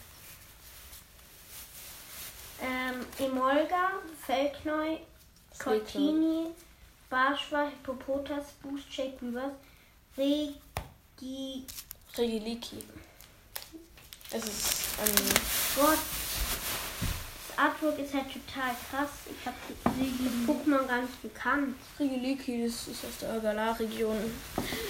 Ähm, 2.62 3.04
Emolga, 3.19 3.90
Feldkneu, 4.25 4.97
Cortini, 5.59 6.47
Barschwa, 7.11 7.69
Hippopotas, 7.69 8.47
Boost 8.62 8.90
Shake 8.93 9.21
Reverse, 9.21 9.57
Regi. 10.16 11.66
Regiliki. 12.16 12.85
Es 14.31 14.45
ist 14.45 14.99
ein. 15.02 15.35
Gott. 15.76 15.99
Das 17.55 17.65
Artwork 17.67 17.99
ist 17.99 18.13
halt 18.15 18.27
total 18.27 18.75
krass. 18.91 19.11
Ich 19.27 19.47
habe 19.47 19.57
die 19.97 20.47
Pokémon 20.47 20.87
gar 20.87 21.03
nicht 21.03 21.23
gekannt. 21.23 21.77
Regiliki, 22.01 22.65
das 22.65 22.89
ist 22.89 23.05
aus 23.05 23.19
der 23.21 23.39
Galar-Region. 23.41 24.17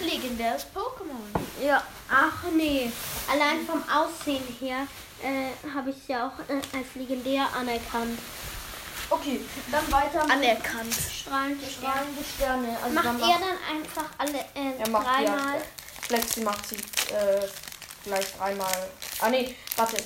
legendäres 0.02 0.66
Pokémon. 0.74 1.64
Ja. 1.64 1.82
Ach 2.10 2.44
nee. 2.56 2.90
Allein 3.30 3.66
vom 3.66 3.82
Aussehen 3.88 4.44
her 4.60 4.86
äh, 5.22 5.50
habe 5.74 5.90
ich 5.90 5.96
es 5.96 6.08
ja 6.08 6.26
auch 6.28 6.38
äh, 6.48 6.54
als 6.76 6.86
legendär 6.94 7.46
anerkannt. 7.54 8.18
Okay, 9.10 9.40
dann 9.70 9.92
weiter 9.92 10.22
Anerkannt. 10.22 10.94
Strahlende 10.94 11.66
Sterne. 11.66 11.92
strahlende 11.92 12.24
Sterne. 12.24 12.78
Also 12.82 12.94
Macht 12.94 13.06
dann 13.06 13.20
er 13.20 13.38
dann 13.38 13.76
einfach 13.76 14.06
alle 14.16 14.38
äh, 14.54 14.78
er 14.78 14.88
macht 14.88 15.06
dreimal? 15.06 15.56
Ja, 15.56 15.62
Flexi 16.00 16.40
macht 16.40 16.66
sie 16.66 16.76
äh, 16.76 17.46
gleich 18.04 18.32
dreimal. 18.38 18.88
Ah 19.20 19.28
nee, 19.28 19.54
warte. 19.76 19.96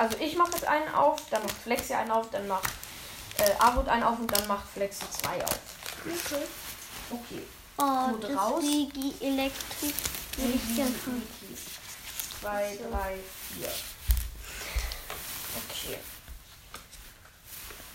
Also 0.00 0.16
ich 0.18 0.34
mache 0.34 0.52
jetzt 0.52 0.64
einen 0.64 0.88
auf, 0.94 1.20
dann 1.28 1.42
macht 1.42 1.56
Flexi 1.62 1.92
einen 1.92 2.10
auf, 2.10 2.30
dann 2.30 2.48
macht 2.48 2.70
äh, 3.36 3.50
Arut 3.58 3.86
einen 3.86 4.02
auf 4.02 4.18
und 4.18 4.32
dann 4.32 4.48
macht 4.48 4.66
Flexi 4.72 5.04
zwei 5.10 5.44
auf. 5.44 5.58
Okay. 6.06 6.42
Okay. 7.10 7.42
Oh, 7.76 8.12
Gut 8.12 8.24
das 8.24 8.30
raus. 8.34 8.62
Regi 8.62 9.14
Elektrik. 9.20 9.94
Zwei, 12.40 12.78
drei, 12.78 13.18
vier. 13.52 13.68
Okay. 15.68 15.98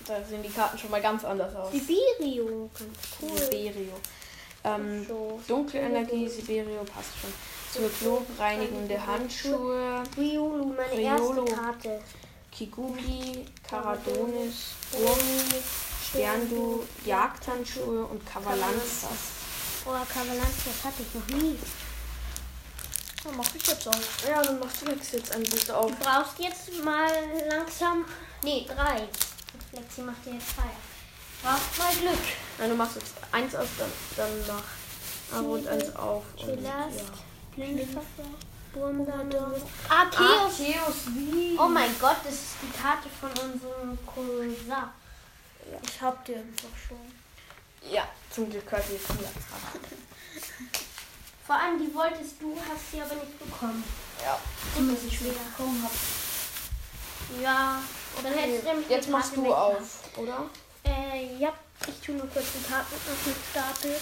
Da 0.05 0.23
sehen 0.23 0.43
die 0.43 0.49
Karten 0.49 0.77
schon 0.77 0.91
mal 0.91 1.01
ganz 1.01 1.25
anders 1.25 1.55
aus. 1.55 1.71
Sibirio, 1.71 2.69
ganz 2.77 2.99
cool. 3.19 3.35
Siberio. 3.35 3.99
Ähm, 4.63 5.07
So. 5.07 5.41
Dunkelenergie, 5.47 6.29
Siberio 6.29 6.83
passt 6.83 7.17
schon. 7.19 7.33
Zyklop, 7.75 8.25
reinigende 8.39 9.05
Handschuhe, 9.05 10.01
Riolu, 10.17 10.73
meine 10.73 10.91
Riolu. 10.93 11.45
erste 11.45 11.55
Karte. 11.55 12.01
Kigugi, 12.49 13.45
Caradonis, 13.67 14.75
Urmi, 14.93 15.61
Sterndu, 16.07 16.83
Jagdhandschuhe 17.03 18.05
und 18.05 18.25
Kavalanzas. 18.25 19.09
Oh, 19.85 19.89
Kavalanz, 19.89 20.55
das 20.63 20.85
hatte 20.85 21.01
ich 21.01 21.13
noch 21.13 21.37
nie. 21.37 21.59
Dann 23.25 23.35
mach 23.35 23.53
ich 23.53 23.67
jetzt 23.67 23.87
auch. 23.89 23.93
Ja, 24.25 24.41
dann 24.41 24.57
machst 24.59 24.81
du 24.81 24.85
Lex 24.85 25.11
jetzt 25.11 25.31
einen 25.33 25.43
Booster 25.43 25.77
auf. 25.77 25.91
Du 25.91 25.97
brauchst 25.97 26.39
jetzt 26.39 26.83
mal 26.83 27.11
langsam. 27.49 28.05
Nee, 28.41 28.65
drei. 28.67 29.01
Und 29.01 29.63
Flexi 29.71 30.01
macht 30.01 30.25
dir 30.25 30.35
jetzt 30.35 30.55
zwei. 30.55 30.69
Brauchst 31.43 31.77
mal 31.77 31.93
Glück. 31.93 32.23
Nein, 32.57 32.69
du 32.69 32.75
machst 32.75 32.95
jetzt 32.95 33.15
eins 33.31 33.53
auf, 33.53 33.67
dann, 33.77 33.91
dann 34.15 34.29
mach 34.47 35.37
Arut 35.37 35.67
eins 35.67 35.93
auf. 35.95 36.23
Und, 36.37 36.63
ja. 36.63 36.87
Wurmsammlung. 38.73 39.61
Arceus. 39.89 40.41
Arceus, 40.41 40.95
wie? 41.07 41.57
Oh 41.57 41.67
mein 41.67 41.97
Gott, 41.99 42.17
das 42.23 42.33
ist 42.33 42.55
die 42.61 42.77
Karte 42.77 43.07
von 43.19 43.29
unserem 43.29 43.97
Cousin. 44.05 44.73
Ich 45.81 46.01
hab 46.01 46.25
die 46.25 46.35
einfach 46.35 46.69
schon. 46.87 46.99
Ja, 47.89 48.07
zum 48.29 48.49
Glück 48.49 48.69
ihr 48.71 48.95
jetzt 48.95 49.09
wieder. 49.17 49.29
Vor 51.45 51.55
allem 51.55 51.79
die 51.79 51.93
wolltest 51.93 52.41
du, 52.41 52.57
hast 52.57 52.91
sie 52.91 53.01
aber 53.01 53.15
nicht 53.15 53.39
bekommen. 53.39 53.83
Ja. 54.21 54.39
Gut, 54.75 54.91
dass 54.91 55.03
ich 55.03 55.21
wieder 55.21 55.33
Komm, 55.55 55.83
hab. 55.83 55.91
Ja, 57.41 57.81
dann 58.23 58.33
hättest 58.33 58.63
du 58.63 58.67
nämlich 58.67 58.89
Jetzt 58.89 59.07
die 59.07 59.11
machst 59.11 59.35
Karte 59.35 59.47
du 59.47 59.53
auf, 59.53 60.17
oder? 60.17 60.49
Äh, 60.83 61.37
ja, 61.37 61.53
ich 61.87 62.05
tue 62.05 62.15
nur 62.15 62.27
kurz 62.27 62.45
die 62.53 62.63
Karten 62.69 62.95
auf 62.95 63.23
den 63.25 63.35
Stapel. 63.51 63.95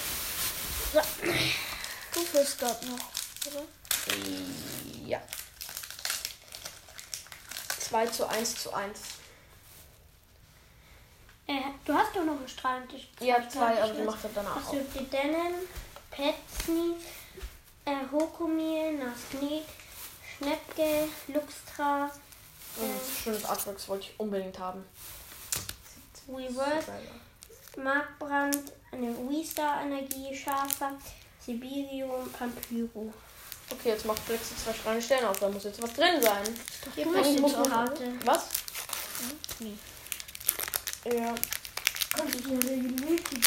So. 0.94 1.02
Du 2.14 2.20
führst 2.22 2.60
gerade 2.60 2.86
noch, 2.88 3.00
oder? 3.48 3.64
Ja. 5.06 5.22
2 7.80 8.08
zu 8.08 8.28
1 8.28 8.56
zu 8.64 8.74
1. 8.74 9.00
Äh, 11.48 11.54
du 11.86 11.94
hast 11.94 12.16
doch 12.16 12.24
noch 12.24 12.38
einen 12.38 12.48
Strahlentisch. 12.48 13.10
Ja, 13.20 13.48
zwei, 13.50 13.82
aber 13.84 13.94
die 13.94 14.02
macht 14.04 14.24
das 14.24 14.32
danach 14.34 14.56
Hast 14.56 14.68
auch. 14.68 14.72
du 14.72 14.80
die 15.00 15.06
Dennen, 15.10 15.56
Petsni, 16.10 16.96
äh, 17.86 17.96
Hokomil, 18.12 18.98
Nasknik, 18.98 19.66
Schnepke, 20.38 21.10
Luxtra, 21.28 22.10
Oh, 22.76 23.24
schönes 23.24 23.46
Artwork, 23.46 23.78
das 23.78 23.88
wollte 23.88 24.08
ich 24.08 24.20
unbedingt 24.20 24.58
haben. 24.58 24.84
Reverse, 26.28 26.92
Markbrand, 27.78 28.74
eine 28.92 29.16
Wii-Star-Energie, 29.30 30.36
Schafer, 30.36 30.94
Sibirium, 31.40 32.32
Pampyro. 32.32 33.14
Okay, 33.80 33.90
jetzt 33.90 34.06
macht 34.06 34.20
Flex 34.20 34.42
zwei 34.64 34.74
Strahlen 34.74 35.02
Stellen 35.02 35.26
auf, 35.26 35.40
da 35.40 35.50
muss 35.50 35.64
jetzt 35.64 35.82
was 35.82 35.94
drin 35.94 36.22
sein. 36.22 36.44
Hier 36.96 37.06
muss 37.42 37.56
auch- 37.56 37.70
Karte. 37.70 38.14
Was? 38.26 38.48
Nee. 39.60 39.74
Ja. 41.06 41.34
Kannst 42.16 42.46
du 42.46 42.50
mir 42.54 42.60
die 42.60 43.04
Milch 43.04 43.24
geben? 43.24 43.44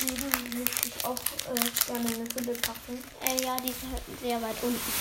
Die 0.53 0.59
möchte 0.59 0.89
ich 0.89 1.05
auch 1.05 1.15
äh, 1.15 1.87
gerne 1.87 2.09
in 2.09 2.15
eine 2.21 2.31
Fülle 2.31 2.53
packen. 2.55 3.03
Äh, 3.23 3.45
ja, 3.45 3.57
die 3.61 3.69
ist 3.71 3.79
halt 3.93 4.03
sehr 4.21 4.43
weit 4.43 4.57
unten. 4.63 4.93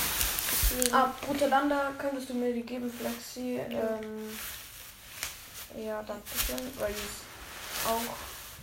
Deswegen. 0.72 0.94
Ah, 0.94 1.15
Brutalanda, 1.22 1.91
könntest 1.98 2.29
du 2.29 2.34
mir 2.36 2.53
die 2.53 2.62
geben, 2.62 2.91
Flexi? 2.91 3.60
Ähm, 3.70 4.38
ja, 5.84 6.03
danke 6.03 6.29
schön, 6.46 6.72
weil 6.77 6.94
die 6.94 7.00
ist 7.00 7.88
auch 7.88 8.15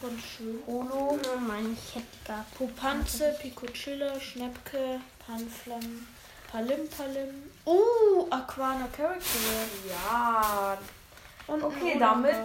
Ganz 0.03 0.21
schön. 0.37 0.61
Holo. 0.67 1.17
Oh 1.33 1.39
Mann, 1.39 1.79
ich 1.79 1.95
hätte 1.95 2.07
die 2.23 2.27
gehabt. 2.27 2.55
Popanze, 2.59 3.37
Picocilla, 3.41 4.19
Schnäppke, 4.21 5.01
Panflam, 5.25 6.09
Palim 6.53 6.87
Palim. 6.89 7.51
Oh, 7.65 8.27
Aquana 8.31 8.87
Character. 8.95 9.25
Ja. 9.89 10.79
Und 11.47 11.63
Okay, 11.65 11.97
damit. 11.99 12.37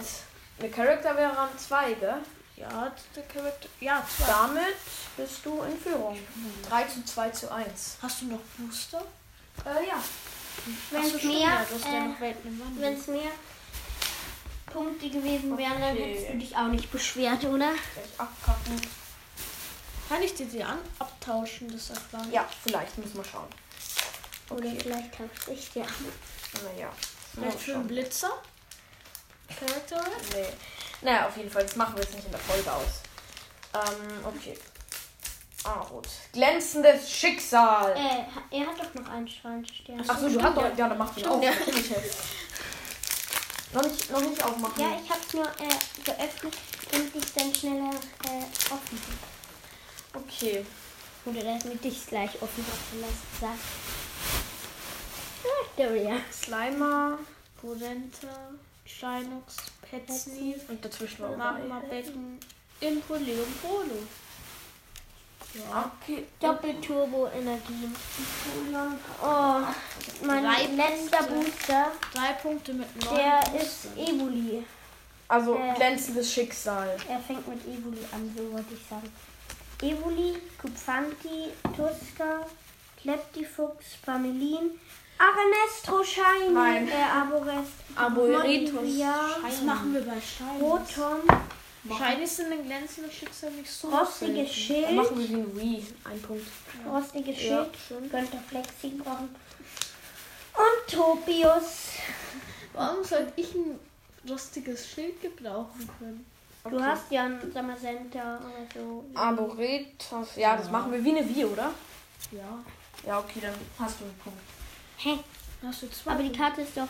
Eine 0.59 0.69
Charakter 0.69 1.15
wäre 1.17 1.37
an 1.37 1.49
zwei, 1.57 1.93
gell? 1.93 2.15
Ja, 2.55 2.91
der 3.15 3.23
Charakter. 3.23 3.67
Ja, 3.81 4.03
zwei. 4.07 4.25
Damit 4.25 4.75
bist 5.17 5.45
du 5.45 5.61
in 5.61 5.77
Führung. 5.77 6.17
3 6.67 6.83
zu 6.85 7.05
2 7.05 7.29
zu 7.29 7.51
1. 7.51 7.97
Hast 8.01 8.21
du 8.21 8.25
noch 8.27 8.39
Booster? 8.57 9.03
Äh, 9.65 9.87
ja. 9.87 10.01
Wenn 10.89 11.03
es 11.03 11.23
mehr, 11.23 11.39
ja, 11.39 11.65
ja 11.91 12.25
äh, 12.81 12.93
es 12.93 13.07
mehr 13.07 13.31
Punkte 14.73 15.09
gewesen 15.09 15.55
wären, 15.57 15.79
dann 15.79 15.91
Okay. 15.91 16.13
hättest 16.15 16.33
du 16.33 16.37
dich 16.39 16.57
auch 16.57 16.67
nicht 16.67 16.91
beschwert, 16.91 17.43
oder? 17.43 17.71
Gleich 17.93 18.17
abkacken. 18.17 18.81
Kann 20.09 20.23
ich 20.23 20.33
dir 20.33 20.45
die 20.47 20.63
an 20.63 20.79
abtauschen, 20.97 21.71
das 21.71 21.91
Aquana? 21.91 22.27
Ja, 22.31 22.47
vielleicht, 22.63 22.97
müssen 22.97 23.17
wir 23.17 23.25
schauen. 23.25 23.47
Oder 24.49 24.65
Okay. 24.65 24.77
vielleicht 24.81 25.11
tausche 25.11 25.51
ich 25.51 25.69
dir 25.71 25.83
an. 25.83 26.05
Naja. 26.63 26.89
Vielleicht 27.33 27.59
für 27.59 27.75
einen 27.75 27.87
Blitzer? 27.87 28.31
Charakter? 29.59 30.03
Nee. 30.33 30.45
Naja, 31.01 31.27
auf 31.27 31.37
jeden 31.37 31.49
Fall, 31.49 31.63
das 31.63 31.75
machen 31.75 31.95
wir 31.95 32.03
jetzt 32.03 32.15
nicht 32.15 32.25
in 32.25 32.31
der 32.31 32.39
Folge 32.39 32.71
aus. 32.71 33.01
Ähm, 33.73 34.25
okay. 34.25 34.57
Ah, 35.63 35.81
rot. 35.81 36.07
Glänzendes 36.33 37.11
Schicksal. 37.11 37.91
Äh, 37.95 38.55
er 38.57 38.67
hat 38.67 38.79
doch 38.79 38.93
noch 38.93 39.09
einen 39.09 39.27
Strahlenstern. 39.27 39.99
Achso, 40.09 40.29
du 40.29 40.41
hast 40.41 40.55
doch. 40.55 40.77
Ja, 40.77 40.87
dann 40.87 40.97
mach 40.97 41.13
den 41.13 41.25
auf. 41.27 41.43
Ja. 41.43 41.51
Noch 43.73 43.83
nicht, 43.83 44.09
noch 44.09 44.21
nicht 44.21 44.41
aufmachen. 44.43 44.81
Ja, 44.81 44.97
ich 45.03 45.09
hab's 45.09 45.33
nur 45.33 45.45
äh, 45.45 46.03
geöffnet, 46.03 46.55
damit 46.89 47.15
ich 47.15 47.33
dann 47.33 47.53
schneller 47.53 47.89
äh, 47.89 48.43
offen 48.73 48.97
bin. 48.97 50.21
Okay. 50.21 50.65
Oder 51.25 51.41
damit 51.41 51.83
ich 51.83 51.97
es 51.97 52.05
gleich 52.05 52.29
offen 52.41 52.65
offen 52.65 53.01
lassen 53.01 53.27
sag. 53.41 53.49
Ah, 53.49 53.96
der 55.77 55.95
ja. 55.95 56.17
Slimer. 56.31 57.17
Podenta, 57.59 58.27
Shinox, 58.85 59.55
Petsney, 59.81 60.55
Und 60.67 60.83
dazwischen 60.85 61.23
war 61.23 61.35
Magma 61.35 61.79
Becken, 61.89 62.39
Impoleum 62.79 63.51
Polo. 63.61 64.03
Ja. 65.55 65.91
Okay. 66.03 66.25
Doppelturbo-Energie. 66.39 67.89
Oh, 69.23 69.61
mein 70.25 70.43
Drei 70.43 70.65
letzter 70.67 71.23
Punkte. 71.23 71.49
Booster, 71.51 71.91
Drei 72.13 72.33
Punkte 72.33 72.73
mit 72.73 73.03
neun. 73.05 73.15
der 73.15 73.61
ist 73.61 73.87
Evoli. 73.97 74.63
Also 75.27 75.55
Äh. 75.57 75.73
glänzendes 75.75 76.31
Schicksal. 76.31 76.95
Er 77.09 77.19
fängt 77.19 77.47
mit 77.47 77.65
Evoli 77.65 78.05
an, 78.11 78.31
so 78.37 78.51
wollte 78.53 78.73
ich 78.75 78.87
sagen. 78.87 79.11
Evoli, 79.81 80.35
Kupfanti, 80.61 81.51
Tuska, 81.75 82.45
Kleptifux, 83.01 83.85
Pamelin, 84.05 84.79
Arenestro 85.19 86.03
Shiny, 86.03 86.53
Nein. 86.53 86.87
äh, 86.87 86.93
Arborest, 86.93 87.71
Arboretus. 87.95 88.73
Molivia, 88.73 89.15
Was 89.41 89.61
machen 89.63 89.93
wir 89.93 90.01
bei 90.01 90.19
Shiny? 90.21 90.61
Rotom, 90.61 91.21
Shiny 91.97 92.27
sind 92.27 92.51
ein 92.51 92.65
glänzendes 92.65 93.13
Schicksal 93.13 93.51
nicht 93.51 93.69
so. 93.71 93.89
rostiges 93.89 94.35
Dann 94.35 94.47
Schild, 94.47 94.91
machen 94.95 95.17
wir 95.19 95.29
wie 95.29 95.35
ein 95.35 95.55
Wii. 95.57 95.87
Ein 96.03 96.21
Punkt. 96.21 96.45
rostiges 96.87 97.43
Ja, 97.43 97.65
Schild, 97.87 98.11
könnte 98.11 98.37
Flexi 98.47 98.89
brauchen. 98.89 99.35
Und 100.55 100.93
Topius. 100.93 101.89
Warum 102.73 103.03
sollte 103.03 103.33
ich 103.37 103.53
ein 103.55 103.79
lustiges 104.25 104.87
Schild 104.87 105.19
gebrauchen 105.21 105.89
können? 105.97 106.25
Du 106.69 106.83
hast 106.83 107.09
ja 107.11 107.23
ein 107.25 107.39
Samazenta 107.53 108.37
oder 108.39 108.67
so. 108.73 109.05
Arboretus. 109.15 110.35
Ja, 110.35 110.57
das 110.57 110.69
machen 110.69 110.91
wir 110.91 111.03
wie 111.03 111.17
eine 111.17 111.27
Wii, 111.27 111.45
oder? 111.45 111.71
Ja. 112.31 112.59
Ja, 113.05 113.19
okay, 113.19 113.39
dann 113.41 113.53
hast 113.79 113.99
du 113.99 114.03
einen 114.03 114.17
Punkt. 114.17 114.39
Hä? 114.97 115.19
Hast 115.63 115.81
du 115.83 115.89
zwei? 115.89 116.11
Aber 116.11 116.23
die 116.23 116.31
Karte 116.31 116.61
ist 116.61 116.75
doch, 116.77 116.87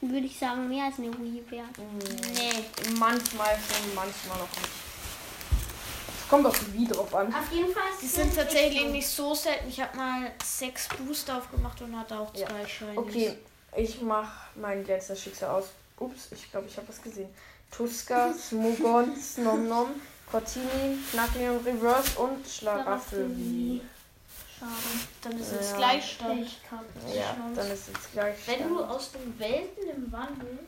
würde 0.00 0.26
ich 0.26 0.38
sagen, 0.38 0.68
mehr 0.68 0.84
als 0.86 0.98
eine 0.98 1.08
Wii 1.18 1.42
wert. 1.50 1.66
Nee. 2.34 2.90
Manchmal 2.98 3.54
schon, 3.56 3.94
manchmal 3.94 4.38
noch 4.38 4.50
nicht. 4.56 4.68
Es 6.22 6.28
kommt 6.28 6.46
auf 6.46 6.58
die 6.58 6.72
Wii 6.74 6.88
drauf 6.88 7.14
an. 7.14 7.28
Auf 7.34 7.52
jeden 7.52 7.72
Fall 7.72 7.82
ist 7.92 8.02
Die 8.02 8.06
sind 8.06 8.34
tatsächlich 8.34 8.86
nicht 8.86 9.06
so 9.06 9.34
selten. 9.34 9.68
Ich 9.68 9.80
habe 9.80 9.96
mal 9.96 10.32
sechs 10.42 10.88
Booster 10.98 11.38
aufgemacht 11.38 11.80
und 11.82 11.96
hatte 11.98 12.18
auch 12.18 12.34
Ja. 12.34 12.46
zwei 12.48 12.66
Shinies. 12.66 12.96
Okay, 12.98 13.38
ich 13.76 14.00
mach 14.00 14.30
mein 14.54 14.82
glänzendes 14.84 15.22
Schicksal 15.22 15.50
aus. 15.50 15.66
Ups, 15.98 16.28
ich 16.32 16.50
glaube, 16.50 16.66
ich 16.68 16.76
habe 16.76 16.88
was 16.88 17.00
gesehen. 17.02 17.28
Tuska, 17.70 18.32
Smogon, 18.48 19.14
Snomnom, 19.16 19.88
Cortini, 20.30 20.98
Knackling 21.10 21.58
Reverse 21.64 22.18
und 22.18 22.46
Schlaraffel. 22.48 23.30
Schade. 24.62 25.00
Dann 25.22 25.40
ist 25.40 25.52
es 25.52 25.70
Ja. 25.72 25.76
Gleichstand. 25.76 26.50
Ja, 27.12 27.36
dann 27.54 27.70
ist 27.70 27.88
jetzt 27.88 28.12
gleich. 28.12 28.36
Wenn 28.46 28.68
du 28.68 28.84
aus 28.84 29.10
den 29.10 29.38
Welten 29.38 29.88
im 29.88 30.12
Wandel. 30.12 30.58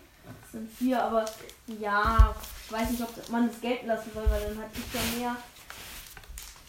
Das 0.42 0.52
sind 0.52 0.70
vier, 0.70 1.02
aber 1.02 1.24
ja, 1.66 2.34
ich 2.66 2.72
weiß 2.72 2.90
nicht, 2.90 3.02
ob 3.02 3.28
man 3.30 3.48
das 3.48 3.60
gelten 3.60 3.86
lassen 3.86 4.10
soll, 4.12 4.28
weil 4.28 4.40
dann 4.48 4.58
hat 4.58 4.70
ich 4.72 4.94
ja 4.94 5.18
mehr. 5.18 5.36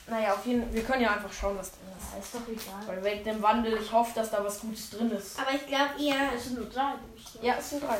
Naja, 0.07 0.33
auf 0.33 0.45
jeden 0.45 0.61
Fall. 0.63 0.73
Wir 0.73 0.83
können 0.83 1.01
ja 1.01 1.13
einfach 1.13 1.33
schauen, 1.33 1.57
was 1.57 1.71
drin 1.71 1.87
ist. 1.97 2.13
Ja, 2.13 2.19
ist 2.19 2.35
doch 2.35 2.47
egal. 2.47 2.87
Weil 2.87 3.03
wegen 3.03 3.23
dem 3.23 3.41
Wandel, 3.41 3.79
ich 3.81 3.91
hoffe, 3.91 4.11
dass 4.13 4.29
da 4.29 4.43
was 4.43 4.59
Gutes 4.59 4.91
drin 4.91 5.09
ist. 5.11 5.39
Aber 5.39 5.51
ich 5.51 5.65
glaube, 5.65 5.91
ihr 5.97 6.15
Es 6.35 6.43
sind 6.45 6.59
nur 6.59 6.69
drei. 6.69 6.93
Ja, 7.41 7.55
es 7.57 7.69
sind 7.71 7.81
drei. 7.81 7.97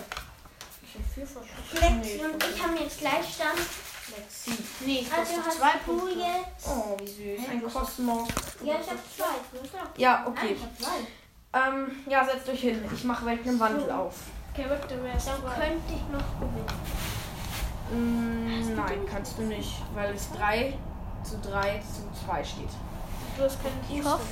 Ich 0.84 0.94
habe 0.94 1.04
vier 1.14 1.26
verschossen. 1.26 1.64
Flexi 1.74 2.22
und 2.24 2.44
ich 2.44 2.64
haben 2.64 2.78
jetzt 2.78 3.00
Gleichstand. 3.00 3.60
Flexi. 4.06 4.64
Nee, 4.86 5.00
ich 5.02 5.12
Also 5.12 5.34
hast 5.44 5.58
zwei 5.58 5.72
du 5.86 5.98
Punkte. 5.98 6.20
jetzt. 6.20 6.68
Oh, 6.68 6.98
wie 7.00 7.08
süß. 7.08 7.50
Ein 7.50 7.64
Kosmos. 7.64 8.28
Ja, 8.64 8.74
ich 8.80 8.90
habe 8.90 9.00
zwei. 9.16 9.36
Du 9.52 9.60
hast 9.64 9.76
auch. 9.76 9.98
Ja, 9.98 10.24
Nein, 10.26 10.28
okay. 10.28 10.58
zwei. 10.80 11.60
Ähm, 11.60 11.92
ja, 12.08 12.26
setzt 12.26 12.50
euch 12.50 12.60
hin. 12.62 12.84
Ich 12.94 13.04
mache 13.04 13.32
im 13.34 13.60
Wandel 13.60 13.90
auf. 13.92 14.16
Character 14.56 15.04
Rest. 15.04 15.28
Dann 15.28 15.42
könnte 15.44 15.94
ich 15.94 16.02
noch 16.12 16.40
gewinnen. 16.40 16.66
Mm, 17.92 18.76
nein, 18.76 19.06
kannst 19.12 19.38
du 19.38 19.44
nicht, 19.44 19.82
weil 19.94 20.14
es 20.14 20.32
3 20.32 20.74
zu 21.24 21.38
3 21.40 21.80
zu 21.80 22.26
2 22.26 22.44
steht. 22.44 22.70
Du 23.38 23.44
hast 23.44 23.58
keine 23.62 23.76
Ich 24.00 24.06
hoffe. 24.06 24.24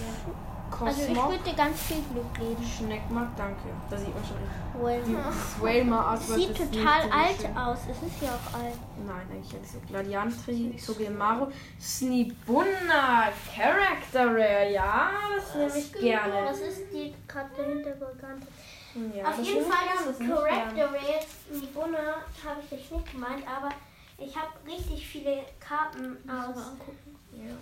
Mehr. 0.81 0.89
Also 0.89 1.01
ich 1.01 1.15
würde 1.15 1.43
dir 1.49 1.55
ganz 1.55 1.81
viel 1.81 2.01
Glück 2.11 2.33
geben. 2.33 2.63
Schneckmark, 2.63 3.29
danke. 3.37 3.69
Da 3.89 3.97
sieht 4.03 4.13
man 4.13 4.23
schon 4.23 4.37
die 5.05 5.61
Whalmer 5.63 6.11
aus. 6.11 6.27
Sieht 6.27 6.57
total 6.57 7.01
alt 7.11 7.57
aus. 7.57 7.79
Es 7.89 8.07
ist 8.07 8.21
ja 8.21 8.29
auch 8.29 8.59
alt. 8.59 8.75
Nein, 9.05 9.27
eigentlich 9.31 9.53
nicht 9.53 9.71
so. 9.71 9.79
Gladiantri, 9.87 10.75
Sugemaru, 10.77 11.47
Snibunna, 11.79 13.29
Character 13.55 14.27
Rare, 14.27 14.71
ja, 14.71 15.11
das 15.35 15.55
nehme 15.55 15.77
ich 15.77 15.93
gerne. 15.93 16.45
Das 16.45 16.59
ist 16.59 16.91
die 16.91 17.13
gerade 17.27 17.49
dahinter 17.55 17.91
bekannt. 17.91 18.45
Ja, 19.15 19.27
Auf 19.29 19.39
jeden 19.39 19.65
Fall 19.65 19.85
das 20.05 20.17
gerne. 20.19 20.83
Rails 20.91 21.27
Nibuna 21.51 21.97
habe 22.45 22.61
ich 22.63 22.71
jetzt 22.71 22.91
nicht 22.91 23.11
gemeint, 23.11 23.43
aber 23.47 23.69
Ich 24.19 24.35
habe 24.35 24.51
richtig 24.67 25.07
viele 25.07 25.43
Karten 25.59 26.17
aus 26.29 26.55
angucken. 26.55 27.17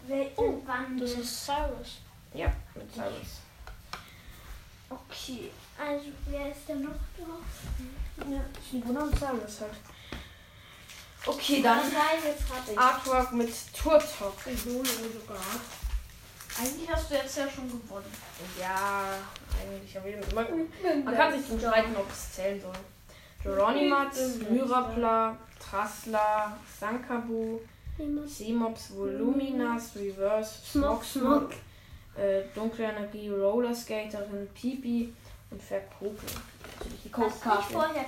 Welten 0.08 0.68
Wandel. 0.68 1.08
Das 1.08 1.18
ist 1.18 1.46
Cyrus. 1.46 2.02
Ja, 2.34 2.52
mit 2.76 2.94
Cyrus. 2.94 3.42
okay. 4.90 5.52
Also, 5.78 6.08
wer 6.28 6.52
ist 6.52 6.68
denn 6.68 6.84
noch 6.84 6.90
drauf? 6.90 8.30
Ja, 8.30 8.42
Sibuna 8.70 9.02
und 9.02 9.18
Cyrus 9.18 9.62
halt. 9.62 9.74
Okay, 11.26 11.62
dann 11.62 11.80
ich. 11.88 12.78
Artwork 12.78 13.32
mit 13.34 13.54
Turtok. 13.74 14.36
Solo 14.64 14.84
sogar. 14.84 15.38
Eigentlich 16.60 16.90
hast 16.90 17.10
du 17.12 17.16
jetzt 17.16 17.38
ja 17.38 17.50
schon 17.50 17.68
gewonnen. 17.68 18.12
Ja, 18.60 19.04
eigentlich. 19.60 19.98
Aber 19.98 20.08
man, 20.36 21.06
man 21.06 21.16
kann 21.16 21.34
sich 21.34 21.48
zum 21.48 21.60
Streiten, 21.60 21.96
ob 21.96 22.10
es 22.12 22.34
zählen 22.34 22.60
soll. 22.60 22.74
Geronimatz, 23.44 24.38
Myrapla, 24.50 25.38
Trassler, 25.60 26.58
Sankabu, 26.80 27.60
Semops, 28.26 28.96
Voluminas, 28.96 29.96
Reverse, 29.96 30.60
Smog, 30.64 31.04
Smog, 31.04 31.52
äh, 32.16 32.44
Dunkle 32.54 32.86
Energie, 32.86 33.30
Roller 33.30 33.74
Skaterin, 33.74 34.48
Pipi 34.54 35.14
und. 35.50 35.62
Natürlich 36.80 37.02
die 37.04 37.10
du 37.10 37.16
Codekarte. 37.16 37.74
vorher 37.74 38.06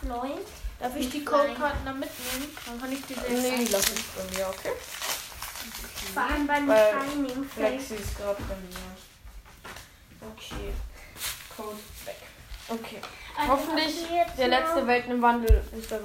Floyd? 0.00 0.46
Darf 0.80 0.96
ich 0.96 1.10
die. 1.10 1.24
Codekarten 1.24 1.84
dann 1.84 2.00
mitnehmen? 2.00 2.56
Dann 2.66 2.80
kann 2.80 2.92
ich 2.92 3.04
die 3.06 3.14
selbst 3.14 3.30
Nee, 3.30 3.64
die 3.64 3.72
lasse 3.72 3.94
ich 3.94 4.04
bei 4.06 4.38
mir, 4.38 4.48
okay? 4.48 4.72
Vor 6.12 6.22
allem 6.22 6.46
beim 6.46 6.68
Weil 6.68 6.92
Timing. 6.92 7.44
Flexi 7.44 7.94
ist 7.94 8.16
gerade 8.16 8.42
bei 8.42 8.54
mir. 8.54 10.30
Okay. 10.32 10.72
Code 11.56 11.76
weg. 12.04 12.16
Okay. 12.68 13.00
Also, 13.38 13.52
Hoffentlich 13.52 14.08
du 14.08 14.14
jetzt 14.14 14.38
der 14.38 14.48
letzte 14.48 14.86
Welten 14.86 15.12
im 15.12 15.22
Wandel 15.22 15.64
ist 15.76 15.90
der. 15.90 16.00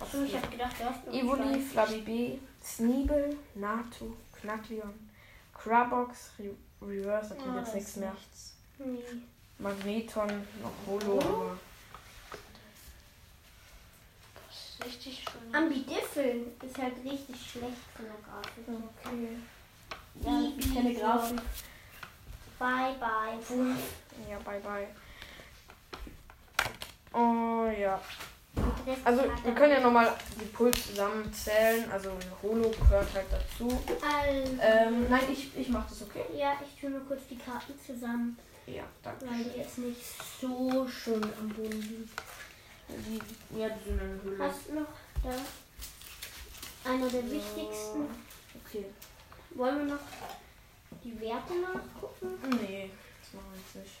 Achso, 0.00 0.22
ich 0.24 0.34
hab 0.34 0.50
gedacht, 0.50 0.74
du 0.78 0.84
hast 0.84 1.06
noch 1.06 1.12
Evoli. 1.12 1.60
Flabby 1.60 2.00
B, 2.00 2.38
Sneebel, 2.64 3.36
Natu, 3.54 4.14
Knackleon, 4.40 5.10
Crabox, 5.54 6.32
Re 6.38 6.50
Reverse, 6.86 7.34
da 7.34 7.42
kommt 7.42 7.56
Ah, 7.56 7.60
jetzt 7.60 7.70
da 7.70 7.74
nichts 7.76 7.96
mehr. 7.96 8.12
nichts. 8.12 8.52
Nee. 8.78 9.22
Magneton, 9.58 10.28
noch 10.62 10.72
Holo, 10.86 11.18
aber 11.20 11.58
Das 14.48 14.56
ist 14.56 14.84
richtig 14.84 15.24
schön. 15.24 15.54
Ambidiffel 15.54 16.46
ist 16.62 16.78
halt 16.78 16.94
richtig 17.04 17.36
schlecht 17.50 17.76
von 17.94 18.04
der 18.06 18.14
Grafik. 18.24 18.64
okay. 18.68 19.36
Ja, 20.24 20.40
ich 20.58 20.74
kenne 20.74 20.94
Grafik. 20.94 21.40
Bye, 22.58 22.94
bye. 22.98 23.38
Ja, 24.30 24.38
bye 24.44 24.60
bye. 24.60 24.88
Oh 27.12 27.66
ja. 27.78 28.00
Also 29.04 29.22
wir 29.44 29.54
können 29.54 29.72
ja 29.72 29.80
nochmal 29.80 30.12
die 30.40 30.44
Puls 30.46 30.86
zusammenzählen. 30.88 31.90
Also 31.90 32.10
Holo 32.42 32.70
gehört 32.70 33.08
halt 33.14 33.26
dazu. 33.30 33.68
Also, 34.02 34.52
Ähm, 34.60 35.06
nein, 35.10 35.22
ich, 35.30 35.56
ich 35.56 35.68
mach 35.68 35.88
das 35.88 36.02
okay. 36.02 36.24
ja, 36.36 36.52
ich 36.64 36.80
tue 36.80 36.90
nur 36.90 37.00
kurz 37.06 37.20
die 37.30 37.36
Karten 37.38 37.74
zusammen, 37.84 38.38
Ja, 38.66 38.84
danke. 39.02 39.26
weil 39.26 39.44
die 39.44 39.58
jetzt 39.58 39.78
nicht 39.78 40.00
so 40.40 40.86
schön 40.88 41.22
am 41.40 41.48
Boden 41.50 41.80
liegen. 41.80 42.10
Die, 42.88 43.58
ja, 43.58 43.68
die 43.68 43.88
sind 43.88 44.00
in 44.00 44.20
Höhle. 44.22 44.44
Hast 44.44 44.68
du 44.68 44.74
noch 44.74 44.88
da 45.22 46.90
einer 46.90 47.08
der 47.08 47.24
wichtigsten? 47.30 48.08
Okay. 48.64 48.86
Wollen 49.54 49.78
wir 49.86 49.94
noch 49.94 50.02
die 51.04 51.18
Werte 51.20 51.54
nachgucken? 51.54 52.38
Nee, 52.60 52.90
das 53.22 53.32
machen 53.34 53.46
wir 53.52 53.60
jetzt 53.60 53.76
nicht. 53.76 53.98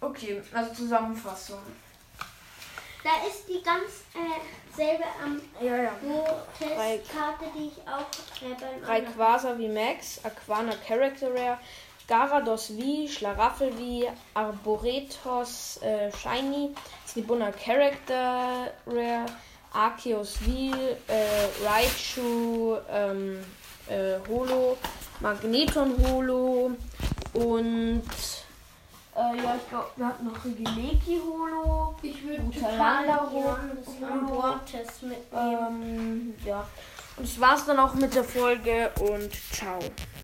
Okay, 0.00 0.42
also 0.52 0.74
Zusammenfassung. 0.74 1.60
Da 3.02 3.10
ist 3.26 3.48
die 3.48 3.62
ganz 3.62 4.04
äh, 4.14 4.76
selbe 4.76 5.04
am 5.22 5.40
Ja, 5.60 5.76
ja. 5.76 5.90
Testkarte, 6.56 7.46
die 7.56 7.66
ich 7.66 7.88
auch 7.88 8.06
äh, 8.46 8.54
beim 8.60 8.84
Rayquaza 8.84 9.58
wie 9.58 9.68
Max, 9.68 10.20
Aquana 10.24 10.72
Character 10.86 11.34
Rare, 11.34 11.58
Garados 12.06 12.66
V, 12.66 13.08
Schlaraffel 13.08 13.72
V, 13.72 14.12
Arboretos 14.34 15.80
äh, 15.82 16.12
Shiny, 16.12 16.74
Snibuna 17.06 17.50
Character 17.52 18.72
Rare, 18.86 19.26
Arceus 19.72 20.36
V, 20.36 20.50
äh, 21.08 21.66
Raichu 21.66 22.76
ähm, 22.88 23.44
äh, 23.88 24.18
Holo, 24.28 24.76
Magneton 25.20 25.96
Holo 26.06 26.70
und 27.34 28.02
äh, 29.14 29.36
ja, 29.42 29.56
ich 29.56 29.68
glaube, 29.68 29.88
wir 29.96 30.06
hatten 30.06 30.24
noch 30.24 30.44
Regieleki 30.44 31.20
Holo. 31.24 31.94
Ich 32.02 32.26
würde 32.26 32.42
das 32.50 32.62
Holo. 33.30 34.54
Mitnehmen. 35.02 36.34
Ähm, 36.34 36.34
ja. 36.44 36.66
Und 37.16 37.28
das 37.28 37.40
war's 37.40 37.66
dann 37.66 37.78
auch 37.78 37.94
mit 37.94 38.14
der 38.14 38.24
Folge 38.24 38.90
und 39.00 39.30
ciao. 39.52 39.78